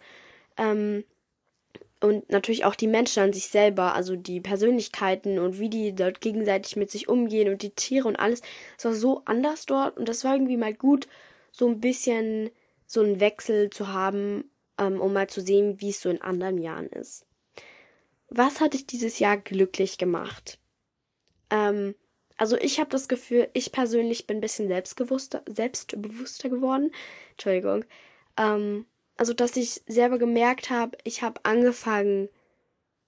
Ähm, 0.58 1.04
und 2.02 2.30
natürlich 2.30 2.64
auch 2.64 2.76
die 2.76 2.88
Menschen 2.88 3.24
an 3.24 3.34
sich 3.34 3.48
selber, 3.48 3.94
also 3.94 4.16
die 4.16 4.40
Persönlichkeiten 4.40 5.38
und 5.38 5.60
wie 5.60 5.70
die 5.70 5.94
dort 5.94 6.22
gegenseitig 6.22 6.78
mit 6.78 6.90
sich 6.90 7.10
umgehen 7.10 7.50
und 7.50 7.62
die 7.62 7.72
Tiere 7.72 8.08
und 8.08 8.16
alles. 8.16 8.42
Es 8.78 8.86
war 8.86 8.94
so 8.94 9.22
anders 9.26 9.66
dort 9.66 9.98
und 9.98 10.08
das 10.08 10.24
war 10.24 10.34
irgendwie 10.34 10.58
mal 10.58 10.74
gut, 10.74 11.08
so 11.52 11.68
ein 11.68 11.82
bisschen 11.82 12.52
so 12.86 13.02
einen 13.02 13.20
Wechsel 13.20 13.70
zu 13.70 13.90
haben, 13.90 14.50
ähm, 14.78 15.02
um 15.02 15.12
mal 15.12 15.28
zu 15.28 15.42
sehen, 15.42 15.82
wie 15.82 15.90
es 15.90 16.02
so 16.02 16.10
in 16.10 16.22
anderen 16.22 16.58
Jahren 16.58 16.88
ist. 16.88 17.26
Was 18.30 18.62
hat 18.62 18.74
dich 18.74 18.88
dieses 18.88 19.20
Jahr 19.20 19.38
glücklich 19.38 19.98
gemacht? 19.98 20.58
Ähm, 21.50 21.96
also 22.40 22.56
ich 22.58 22.80
habe 22.80 22.90
das 22.90 23.10
Gefühl, 23.10 23.50
ich 23.52 23.74
persönlich 23.74 24.26
bin 24.26 24.38
ein 24.38 24.42
bisschen 24.42 24.70
selbstbewusster, 24.70 25.44
selbstbewusster 25.46 26.48
geworden. 26.48 26.92
Entschuldigung. 27.32 27.84
Ähm, 28.38 28.86
also 29.18 29.34
dass 29.34 29.58
ich 29.58 29.82
selber 29.88 30.18
gemerkt 30.18 30.70
habe, 30.70 30.98
ich 31.04 31.22
habe 31.22 31.42
angefangen, 31.44 32.30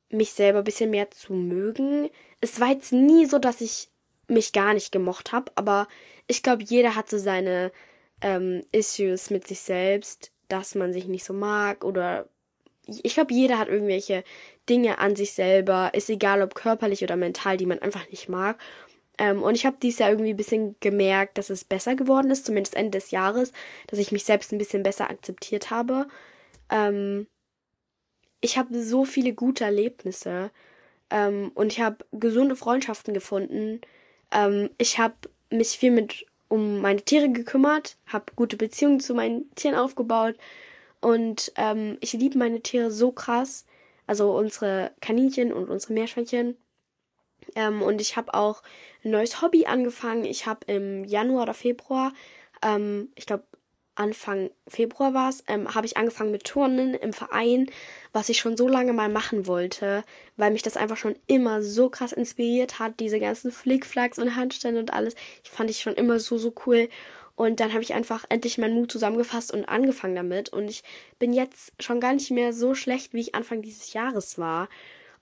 mich 0.09 0.33
selber 0.33 0.59
ein 0.59 0.65
bisschen 0.65 0.89
mehr 0.89 1.09
zu 1.11 1.31
mögen. 1.31 2.09
Es 2.41 2.59
war 2.59 2.71
jetzt 2.71 2.91
nie 2.91 3.25
so, 3.25 3.39
dass 3.39 3.61
ich 3.61 3.87
mich 4.27 4.51
gar 4.51 4.73
nicht 4.73 4.91
gemocht 4.91 5.31
habe, 5.31 5.49
aber 5.55 5.87
ich 6.27 6.43
glaube, 6.43 6.63
jeder 6.63 6.95
hat 6.95 7.09
so 7.09 7.17
seine 7.17 7.71
ähm, 8.19 8.65
Issues 8.73 9.29
mit 9.29 9.47
sich 9.47 9.61
selbst, 9.61 10.31
dass 10.49 10.75
man 10.75 10.91
sich 10.91 11.05
nicht 11.05 11.23
so 11.23 11.33
mag 11.33 11.85
oder 11.85 12.27
ich 12.85 13.13
glaube, 13.13 13.33
jeder 13.33 13.57
hat 13.57 13.69
irgendwelche 13.69 14.25
Dinge 14.67 14.99
an 14.99 15.15
sich 15.15 15.31
selber, 15.31 15.91
ist 15.93 16.09
egal 16.09 16.41
ob 16.41 16.53
körperlich 16.53 17.01
oder 17.01 17.15
mental, 17.15 17.55
die 17.55 17.65
man 17.65 17.79
einfach 17.79 18.09
nicht 18.09 18.27
mag. 18.27 18.59
Ähm, 19.21 19.43
und 19.43 19.53
ich 19.53 19.67
habe 19.67 19.77
dieses 19.79 19.99
Jahr 19.99 20.09
irgendwie 20.09 20.31
ein 20.31 20.37
bisschen 20.37 20.75
gemerkt, 20.79 21.37
dass 21.37 21.51
es 21.51 21.63
besser 21.63 21.95
geworden 21.95 22.31
ist, 22.31 22.43
zumindest 22.43 22.75
Ende 22.75 22.97
des 22.97 23.11
Jahres, 23.11 23.51
dass 23.85 23.99
ich 23.99 24.11
mich 24.11 24.25
selbst 24.25 24.51
ein 24.51 24.57
bisschen 24.57 24.81
besser 24.81 25.11
akzeptiert 25.11 25.69
habe. 25.69 26.07
Ähm, 26.71 27.27
ich 28.41 28.57
habe 28.57 28.81
so 28.81 29.05
viele 29.05 29.33
gute 29.33 29.63
Erlebnisse 29.63 30.49
ähm, 31.11 31.51
und 31.53 31.71
ich 31.71 31.81
habe 31.81 32.03
gesunde 32.11 32.55
Freundschaften 32.55 33.13
gefunden. 33.13 33.81
Ähm, 34.31 34.71
ich 34.79 34.97
habe 34.97 35.13
mich 35.51 35.69
viel 35.77 35.91
mit 35.91 36.25
um 36.47 36.81
meine 36.81 37.03
Tiere 37.03 37.29
gekümmert, 37.29 37.97
habe 38.07 38.25
gute 38.35 38.57
Beziehungen 38.57 39.01
zu 39.01 39.13
meinen 39.13 39.53
Tieren 39.53 39.75
aufgebaut 39.75 40.35
und 40.99 41.51
ähm, 41.57 41.99
ich 42.01 42.13
liebe 42.13 42.39
meine 42.39 42.61
Tiere 42.61 42.89
so 42.89 43.11
krass. 43.11 43.65
Also 44.07 44.35
unsere 44.35 44.93
Kaninchen 44.99 45.53
und 45.53 45.69
unsere 45.69 45.93
Meerschweinchen. 45.93 46.57
Ähm, 47.55 47.81
und 47.81 48.01
ich 48.01 48.17
habe 48.17 48.33
auch 48.33 48.63
ein 49.03 49.11
neues 49.11 49.41
Hobby 49.41 49.65
angefangen. 49.65 50.25
Ich 50.25 50.45
habe 50.45 50.59
im 50.67 51.03
Januar 51.03 51.43
oder 51.43 51.53
Februar, 51.53 52.13
ähm, 52.63 53.09
ich 53.15 53.25
glaube 53.25 53.43
Anfang 53.95 54.49
Februar 54.67 55.13
war 55.13 55.29
es, 55.29 55.43
ähm, 55.47 55.75
habe 55.75 55.85
ich 55.85 55.97
angefangen 55.97 56.31
mit 56.31 56.45
Turnen 56.45 56.93
im 56.93 57.11
Verein, 57.11 57.69
was 58.13 58.29
ich 58.29 58.39
schon 58.39 58.55
so 58.55 58.67
lange 58.67 58.93
mal 58.93 59.09
machen 59.09 59.47
wollte, 59.47 60.03
weil 60.37 60.51
mich 60.51 60.61
das 60.61 60.77
einfach 60.77 60.97
schon 60.97 61.15
immer 61.27 61.61
so 61.61 61.89
krass 61.89 62.13
inspiriert 62.13 62.79
hat, 62.79 62.99
diese 62.99 63.19
ganzen 63.19 63.51
Flickflacks 63.51 64.17
und 64.17 64.35
Handstände 64.35 64.79
und 64.79 64.93
alles. 64.93 65.15
Ich 65.43 65.51
fand 65.51 65.69
ich 65.69 65.81
schon 65.81 65.95
immer 65.95 66.19
so, 66.19 66.37
so 66.37 66.53
cool. 66.65 66.89
Und 67.35 67.59
dann 67.59 67.73
habe 67.73 67.83
ich 67.83 67.93
einfach 67.93 68.25
endlich 68.29 68.57
meinen 68.57 68.75
Mut 68.75 68.91
zusammengefasst 68.91 69.53
und 69.53 69.65
angefangen 69.65 70.15
damit. 70.15 70.49
Und 70.49 70.69
ich 70.69 70.83
bin 71.19 71.33
jetzt 71.33 71.73
schon 71.79 71.99
gar 71.99 72.13
nicht 72.13 72.31
mehr 72.31 72.53
so 72.53 72.75
schlecht, 72.75 73.13
wie 73.13 73.21
ich 73.21 73.35
Anfang 73.35 73.61
dieses 73.61 73.93
Jahres 73.93 74.37
war. 74.37 74.69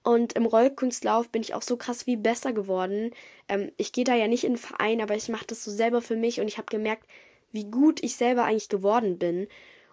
Und 0.04 0.34
im 0.34 0.46
Rollkunstlauf 0.46 1.30
bin 1.30 1.42
ich 1.42 1.54
auch 1.54 1.62
so 1.62 1.78
krass 1.78 2.08
wie 2.08 2.16
besser 2.16 2.54
geworden. 2.54 3.12
Ähm, 3.48 3.72
ich 3.78 3.92
gehe 3.92 4.06
da 4.06 4.16
ja 4.16 4.28
nicht 4.28 4.44
in 4.44 4.54
den 4.54 4.58
Verein, 4.58 5.02
aber 5.02 5.16
ich 5.16 5.30
mache 5.30 5.46
das 5.48 5.64
so 5.64 5.72
selber 5.72 6.02
für 6.02 6.16
mich 6.16 6.40
und 6.40 6.48
ich 6.48 6.58
habe 6.58 6.68
gemerkt, 6.70 7.06
wie 7.52 7.66
gut 7.66 8.04
ich 8.04 8.16
selber 8.16 8.46
eigentlich 8.46 8.70
geworden 8.70 9.18
bin. 9.18 9.48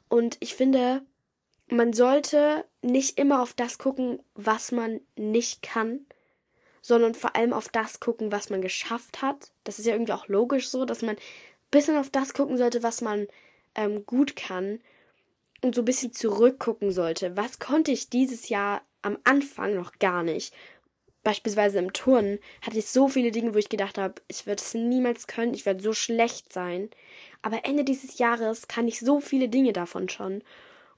Und 0.09 0.37
ich 0.41 0.55
finde, 0.55 1.03
man 1.69 1.93
sollte 1.93 2.65
nicht 2.83 3.19
immer 3.19 3.43
auf 3.43 3.55
das 3.55 3.79
gucken, 3.79 4.21
was 4.35 4.71
man 4.73 5.01
nicht 5.17 5.63
kann, 5.63 6.07
sondern 6.81 7.15
vor 7.15 7.35
allem 7.35 7.53
auf 7.53 7.69
das 7.69 7.99
gucken, 7.99 8.31
was 8.31 8.51
man 8.51 8.63
geschafft 8.63 9.23
hat. 9.23 9.51
Das 9.65 9.81
ist 9.81 9.87
ja 9.87 9.95
irgendwie 9.95 10.13
auch 10.13 10.29
logisch 10.29 10.69
so, 10.69 10.85
dass 10.85 11.03
man 11.03 11.17
ein 11.17 11.21
bisschen 11.73 11.97
auf 11.97 12.11
das 12.11 12.33
gucken 12.33 12.57
sollte, 12.57 12.85
was 12.85 13.01
man 13.01 13.27
ähm, 13.75 14.07
gut 14.07 14.37
kann 14.37 14.81
und 15.63 15.75
so 15.75 15.83
ein 15.83 15.87
bisschen 15.87 16.13
zurückgucken 16.13 16.93
sollte. 16.93 17.37
Was 17.37 17.59
konnte 17.59 17.91
ich 17.91 18.09
dieses 18.09 18.49
Jahr 18.49 18.83
am 19.03 19.19
Anfang 19.25 19.75
noch 19.75 19.99
gar 19.99 20.23
nicht. 20.23 20.55
beispielsweise 21.23 21.81
im 21.81 21.93
Turnen 21.93 22.39
hatte 22.63 22.79
ich 22.79 22.87
so 22.87 23.09
viele 23.09 23.33
Dinge, 23.33 23.53
wo 23.53 23.59
ich 23.59 23.69
gedacht 23.69 23.99
habe, 23.99 24.23
ich 24.29 24.47
werde 24.47 24.63
es 24.63 24.75
niemals 24.75 25.27
können, 25.27 25.55
ich 25.55 25.67
werde 25.67 25.83
so 25.83 25.93
schlecht 25.93 26.53
sein. 26.53 26.89
Aber 27.43 27.65
Ende 27.65 27.83
dieses 27.83 28.19
Jahres 28.19 28.69
kann 28.69 28.87
ich 28.87 29.01
so 29.01 29.19
viele 29.21 29.49
Dinge 29.49 29.73
davon 29.73 30.09
schon. 30.09 30.45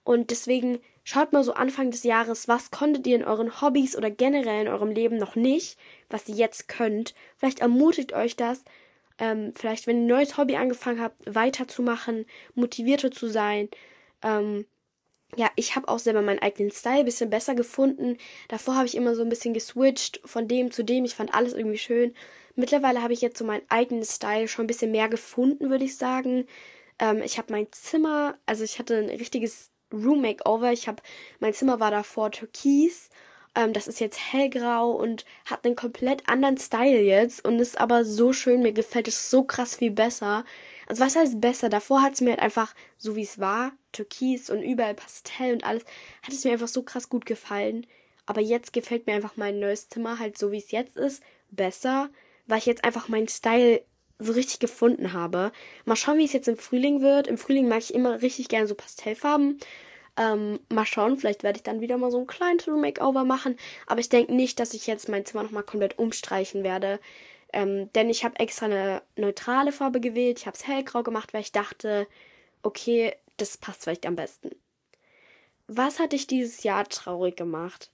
Und 0.04 0.30
deswegen 0.30 0.80
schaut 1.02 1.32
mal 1.32 1.44
so 1.44 1.54
Anfang 1.54 1.90
des 1.90 2.02
Jahres, 2.02 2.46
was 2.46 2.70
konntet 2.70 3.06
ihr 3.06 3.16
in 3.16 3.24
euren 3.24 3.62
Hobbys 3.62 3.96
oder 3.96 4.10
generell 4.10 4.62
in 4.62 4.68
eurem 4.68 4.90
Leben 4.90 5.16
noch 5.16 5.34
nicht, 5.34 5.78
was 6.10 6.28
ihr 6.28 6.34
jetzt 6.34 6.68
könnt. 6.68 7.14
Vielleicht 7.38 7.60
ermutigt 7.60 8.12
euch 8.12 8.36
das. 8.36 8.64
Ähm, 9.18 9.52
vielleicht, 9.54 9.86
wenn 9.86 9.96
ihr 9.96 10.02
ein 10.02 10.06
neues 10.18 10.36
Hobby 10.36 10.56
angefangen 10.56 11.00
habt, 11.00 11.22
weiterzumachen, 11.26 12.26
motivierter 12.54 13.10
zu 13.10 13.28
sein. 13.28 13.70
Ähm, 14.22 14.66
ja, 15.36 15.50
ich 15.56 15.76
habe 15.76 15.88
auch 15.88 15.98
selber 15.98 16.22
meinen 16.22 16.38
eigenen 16.38 16.70
Style 16.70 17.00
ein 17.00 17.04
bisschen 17.04 17.30
besser 17.30 17.54
gefunden. 17.54 18.16
Davor 18.48 18.76
habe 18.76 18.86
ich 18.86 18.96
immer 18.96 19.14
so 19.14 19.22
ein 19.22 19.28
bisschen 19.28 19.54
geswitcht 19.54 20.20
von 20.24 20.48
dem 20.48 20.70
zu 20.70 20.82
dem. 20.82 21.04
Ich 21.04 21.14
fand 21.14 21.34
alles 21.34 21.52
irgendwie 21.52 21.78
schön. 21.78 22.14
Mittlerweile 22.54 23.02
habe 23.02 23.12
ich 23.12 23.20
jetzt 23.20 23.38
so 23.38 23.44
meinen 23.44 23.62
eigenen 23.68 24.04
Style 24.04 24.48
schon 24.48 24.64
ein 24.64 24.68
bisschen 24.68 24.90
mehr 24.90 25.08
gefunden, 25.08 25.70
würde 25.70 25.84
ich 25.84 25.96
sagen. 25.96 26.46
Ähm, 26.98 27.22
ich 27.22 27.38
habe 27.38 27.52
mein 27.52 27.68
Zimmer, 27.70 28.36
also 28.46 28.64
ich 28.64 28.78
hatte 28.78 28.96
ein 28.96 29.10
richtiges 29.10 29.70
Room 29.92 30.22
Makeover. 30.22 30.72
Ich 30.72 30.88
habe, 30.88 31.02
mein 31.40 31.54
Zimmer 31.54 31.78
war 31.78 31.90
davor 31.90 32.30
türkis. 32.30 33.10
Ähm, 33.54 33.72
das 33.72 33.86
ist 33.86 34.00
jetzt 34.00 34.32
hellgrau 34.32 34.90
und 34.92 35.24
hat 35.44 35.64
einen 35.64 35.76
komplett 35.76 36.28
anderen 36.28 36.58
Style 36.58 37.00
jetzt 37.00 37.44
und 37.44 37.58
ist 37.58 37.78
aber 37.78 38.04
so 38.04 38.32
schön. 38.32 38.62
Mir 38.62 38.72
gefällt 38.72 39.08
es 39.08 39.30
so 39.30 39.44
krass 39.44 39.76
viel 39.76 39.90
besser. 39.90 40.44
Also 40.86 41.04
was 41.04 41.16
heißt 41.16 41.40
besser? 41.40 41.68
Davor 41.68 42.02
hat 42.02 42.14
es 42.14 42.20
mir 42.20 42.30
halt 42.30 42.40
einfach, 42.40 42.74
so 42.96 43.14
wie 43.14 43.22
es 43.22 43.38
war, 43.38 43.72
türkis 43.92 44.50
und 44.50 44.62
überall 44.62 44.94
Pastell 44.94 45.54
und 45.54 45.64
alles, 45.64 45.84
hat 46.22 46.32
es 46.32 46.44
mir 46.44 46.52
einfach 46.52 46.68
so 46.68 46.82
krass 46.82 47.08
gut 47.08 47.26
gefallen. 47.26 47.86
Aber 48.26 48.40
jetzt 48.40 48.72
gefällt 48.72 49.06
mir 49.06 49.14
einfach 49.14 49.36
mein 49.36 49.58
neues 49.58 49.88
Zimmer 49.88 50.18
halt 50.18 50.36
so 50.36 50.52
wie 50.52 50.58
es 50.58 50.70
jetzt 50.70 50.96
ist, 50.96 51.22
besser, 51.50 52.10
weil 52.46 52.58
ich 52.58 52.66
jetzt 52.66 52.84
einfach 52.84 53.08
meinen 53.08 53.28
Style 53.28 53.82
so 54.18 54.32
richtig 54.32 54.58
gefunden 54.58 55.12
habe. 55.12 55.52
Mal 55.84 55.96
schauen, 55.96 56.18
wie 56.18 56.24
es 56.24 56.32
jetzt 56.32 56.48
im 56.48 56.56
Frühling 56.56 57.00
wird. 57.00 57.26
Im 57.26 57.38
Frühling 57.38 57.68
mag 57.68 57.78
ich 57.80 57.94
immer 57.94 58.20
richtig 58.20 58.48
gerne 58.48 58.66
so 58.66 58.74
Pastellfarben. 58.74 59.60
Ähm, 60.16 60.58
mal 60.68 60.84
schauen, 60.84 61.16
vielleicht 61.16 61.44
werde 61.44 61.58
ich 61.58 61.62
dann 61.62 61.80
wieder 61.80 61.96
mal 61.96 62.10
so 62.10 62.18
ein 62.18 62.26
kleines 62.26 62.66
Makeover 62.66 63.24
machen. 63.24 63.56
Aber 63.86 64.00
ich 64.00 64.08
denke 64.08 64.34
nicht, 64.34 64.58
dass 64.58 64.74
ich 64.74 64.86
jetzt 64.86 65.08
mein 65.08 65.24
Zimmer 65.24 65.44
nochmal 65.44 65.62
komplett 65.62 65.98
umstreichen 65.98 66.64
werde. 66.64 66.98
Ähm, 67.52 67.90
denn 67.92 68.10
ich 68.10 68.24
habe 68.24 68.38
extra 68.40 68.66
eine 68.66 69.02
neutrale 69.16 69.72
Farbe 69.72 70.00
gewählt. 70.00 70.40
Ich 70.40 70.46
habe 70.46 70.56
es 70.56 70.66
hellgrau 70.66 71.02
gemacht, 71.02 71.32
weil 71.32 71.42
ich 71.42 71.52
dachte, 71.52 72.06
okay, 72.62 73.14
das 73.38 73.56
passt 73.56 73.84
vielleicht 73.84 74.06
am 74.06 74.16
besten. 74.16 74.50
Was 75.66 75.98
hat 75.98 76.12
dich 76.12 76.26
dieses 76.26 76.62
Jahr 76.62 76.88
traurig 76.88 77.36
gemacht? 77.36 77.90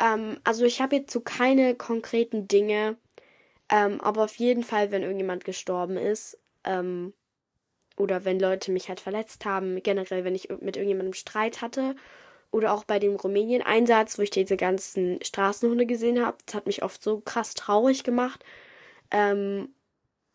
Ähm, 0.00 0.38
also 0.44 0.64
ich 0.64 0.80
habe 0.80 0.96
jetzt 0.96 1.12
so 1.12 1.20
keine 1.20 1.74
konkreten 1.74 2.48
Dinge, 2.48 2.96
ähm, 3.68 4.00
aber 4.00 4.24
auf 4.24 4.36
jeden 4.36 4.62
Fall, 4.62 4.90
wenn 4.90 5.02
irgendjemand 5.02 5.44
gestorben 5.44 5.96
ist, 5.96 6.38
ähm, 6.64 7.12
oder 7.96 8.24
wenn 8.24 8.40
Leute 8.40 8.72
mich 8.72 8.88
halt 8.88 9.00
verletzt 9.00 9.44
haben, 9.44 9.80
generell, 9.82 10.24
wenn 10.24 10.34
ich 10.34 10.48
mit 10.48 10.76
irgendjemandem 10.76 11.14
Streit 11.14 11.62
hatte, 11.62 11.94
oder 12.54 12.72
auch 12.72 12.84
bei 12.84 13.00
dem 13.00 13.16
Rumänien-Einsatz, 13.16 14.16
wo 14.16 14.22
ich 14.22 14.30
diese 14.30 14.56
ganzen 14.56 15.18
Straßenhunde 15.24 15.86
gesehen 15.86 16.24
habe, 16.24 16.38
das 16.46 16.54
hat 16.54 16.66
mich 16.66 16.84
oft 16.84 17.02
so 17.02 17.20
krass 17.20 17.54
traurig 17.54 18.04
gemacht. 18.04 18.44
Ähm, 19.10 19.73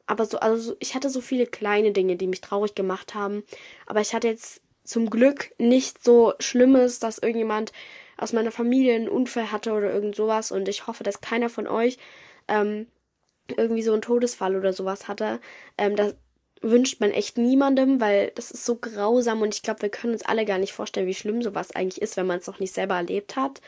aber 0.09 0.25
so, 0.25 0.39
also 0.39 0.75
ich 0.79 0.95
hatte 0.95 1.09
so 1.09 1.21
viele 1.21 1.45
kleine 1.45 1.91
Dinge, 1.91 2.15
die 2.15 2.25
mich 2.25 2.41
traurig 2.41 2.73
gemacht 2.73 3.13
haben. 3.13 3.43
Aber 3.85 4.01
ich 4.01 4.15
hatte 4.15 4.27
jetzt 4.27 4.61
zum 4.83 5.11
Glück 5.11 5.51
nicht 5.59 6.03
so 6.03 6.33
Schlimmes, 6.39 6.97
dass 6.99 7.19
irgendjemand 7.19 7.71
aus 8.17 8.33
meiner 8.33 8.51
Familie 8.51 8.95
einen 8.95 9.07
Unfall 9.07 9.51
hatte 9.51 9.71
oder 9.71 9.93
irgend 9.93 10.15
sowas. 10.15 10.51
Und 10.51 10.67
ich 10.67 10.87
hoffe, 10.87 11.03
dass 11.03 11.21
keiner 11.21 11.47
von 11.47 11.67
euch 11.67 11.99
ähm, 12.47 12.87
irgendwie 13.55 13.83
so 13.83 13.93
einen 13.93 14.01
Todesfall 14.01 14.55
oder 14.55 14.73
sowas 14.73 15.07
hatte. 15.07 15.39
Ähm, 15.77 15.95
das 15.95 16.15
wünscht 16.61 16.99
man 17.01 17.11
echt 17.11 17.37
niemandem, 17.37 18.01
weil 18.01 18.31
das 18.33 18.49
ist 18.49 18.65
so 18.65 18.77
grausam 18.77 19.43
und 19.43 19.53
ich 19.53 19.61
glaube, 19.61 19.83
wir 19.83 19.89
können 19.89 20.13
uns 20.13 20.25
alle 20.25 20.43
gar 20.43 20.57
nicht 20.57 20.73
vorstellen, 20.73 21.07
wie 21.07 21.13
schlimm 21.13 21.43
sowas 21.43 21.75
eigentlich 21.75 22.01
ist, 22.01 22.17
wenn 22.17 22.25
man 22.27 22.39
es 22.39 22.47
noch 22.47 22.59
nicht 22.59 22.73
selber 22.73 22.95
erlebt 22.95 23.35
hat. 23.35 23.61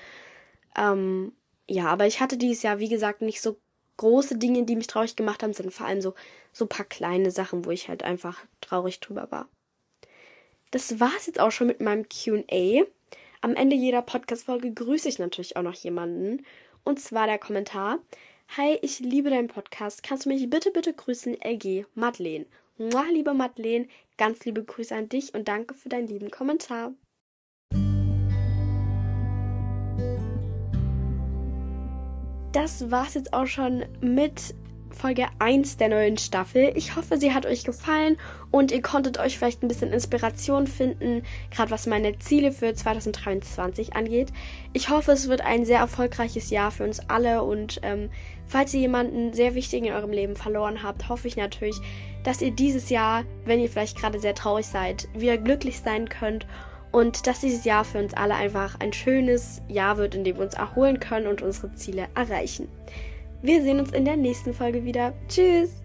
Ähm, 0.76 1.34
ja, 1.70 1.86
aber 1.86 2.08
ich 2.08 2.20
hatte 2.20 2.36
dieses 2.36 2.64
Jahr, 2.64 2.80
wie 2.80 2.90
gesagt, 2.90 3.22
nicht 3.22 3.42
so 3.42 3.58
große 4.02 4.38
Dinge, 4.38 4.64
die 4.64 4.76
mich 4.76 4.88
traurig 4.88 5.16
gemacht 5.16 5.44
haben, 5.44 5.54
sondern 5.54 5.72
vor 5.72 5.86
allem 5.86 6.02
so, 6.02 6.16
so 6.52 6.66
ein 6.66 6.70
paar 6.70 6.86
kleine 6.86 7.30
Sachen, 7.30 7.66
wo 7.66 7.70
ich 7.70 7.88
halt 7.88 8.04
einfach 8.04 8.44
traurig 8.60 9.00
drüber 9.00 9.30
war. 9.30 9.48
Das 10.72 11.00
war's 11.00 11.28
jetzt 11.28 11.40
auch 11.40 11.52
schon 11.52 11.68
mit 11.68 11.82
meinem 11.82 12.08
QA. 12.10 12.84
Am 13.42 13.56
Ende 13.56 13.76
jeder 13.76 14.02
Podcast-Folge 14.02 14.74
grüße 14.74 15.08
ich 15.08 15.20
natürlich 15.20 15.56
auch 15.56 15.62
noch 15.62 15.76
jemanden. 15.76 16.46
Und 16.84 17.00
zwar 17.00 17.28
der 17.28 17.38
Kommentar. 17.38 18.00
Hi, 18.58 18.80
ich 18.82 19.00
liebe 19.00 19.30
deinen 19.30 19.48
Podcast. 19.50 20.02
Kannst 20.02 20.26
du 20.26 20.30
mich 20.30 20.50
bitte, 20.50 20.72
bitte 20.72 20.94
grüßen? 20.94 21.38
LG 21.40 21.86
Madeleine. 21.94 22.48
Mua, 22.80 23.04
liebe 23.12 23.36
Madeleine, 23.36 23.88
ganz 24.18 24.46
liebe 24.46 24.64
Grüße 24.64 24.96
an 24.96 25.10
dich 25.10 25.36
und 25.36 25.48
danke 25.48 25.76
für 25.76 25.90
deinen 25.90 26.08
lieben 26.08 26.32
Kommentar. 26.32 26.94
Das 32.52 32.92
war's 32.92 33.14
jetzt 33.14 33.34
auch 33.34 33.48
schon 33.48 33.86
mit 34.02 34.54
Folge 34.92 35.28
1 35.40 35.78
der 35.78 35.88
neuen 35.88 36.18
Staffel. 36.18 36.74
Ich 36.76 36.98
hoffe, 36.98 37.18
sie 37.18 37.34
hat 37.34 37.46
euch 37.46 37.64
gefallen 37.64 38.18
und 38.52 38.74
ihr 38.74 38.82
konntet 38.82 39.20
euch 39.20 39.38
vielleicht 39.38 39.64
ein 39.64 39.70
bisschen 39.70 39.94
Inspiration 39.94 40.68
finden, 40.68 41.24
gerade 41.50 41.72
was 41.72 41.88
meine 41.88 42.20
Ziele 42.20 42.52
für 42.52 42.74
2023 42.74 43.96
angeht. 43.96 44.34
Ich 44.74 44.90
hoffe, 44.90 45.14
es 45.14 45.30
wird 45.30 45.40
ein 45.40 45.64
sehr 45.64 45.80
erfolgreiches 45.80 46.50
Jahr 46.50 46.72
für 46.72 46.84
uns 46.84 47.00
alle 47.10 47.44
und 47.44 47.80
ähm, 47.84 48.10
falls 48.46 48.74
ihr 48.74 48.82
jemanden 48.82 49.34
sehr 49.34 49.56
wichtigen 49.56 49.86
in 49.86 49.94
eurem 49.94 50.12
Leben 50.12 50.36
verloren 50.36 50.84
habt, 50.84 51.08
hoffe 51.08 51.30
ich 51.30 51.38
natürlich, 51.38 51.80
dass 52.24 52.42
ihr 52.42 52.52
dieses 52.52 52.90
Jahr, 52.90 53.24
wenn 53.46 53.62
ihr 53.62 53.70
vielleicht 53.70 53.98
gerade 53.98 54.20
sehr 54.20 54.36
traurig 54.36 54.68
seid, 54.68 55.08
wieder 55.14 55.38
glücklich 55.38 55.80
sein 55.80 56.10
könnt 56.10 56.46
und 56.92 57.28
dass 57.28 57.42
dieses 57.42 57.66
Jahr 57.66 57.86
für 57.86 58.00
uns 58.00 58.14
alle 58.14 58.36
einfach 58.36 58.80
ein 58.80 58.94
schönes 58.94 59.62
Jahr 59.68 59.98
wird, 59.98 60.16
in 60.16 60.24
dem 60.24 60.38
wir 60.38 60.44
uns 60.44 60.54
erholen 60.54 61.00
können 61.00 61.28
und 61.28 61.42
unsere 61.42 61.74
Ziele 61.74 62.08
erreichen. 62.16 62.68
Wir 63.42 63.62
sehen 63.64 63.80
uns 63.80 63.92
in 63.92 64.06
der 64.06 64.18
nächsten 64.18 64.54
Folge 64.54 64.84
wieder. 64.86 65.14
Tschüss! 65.28 65.81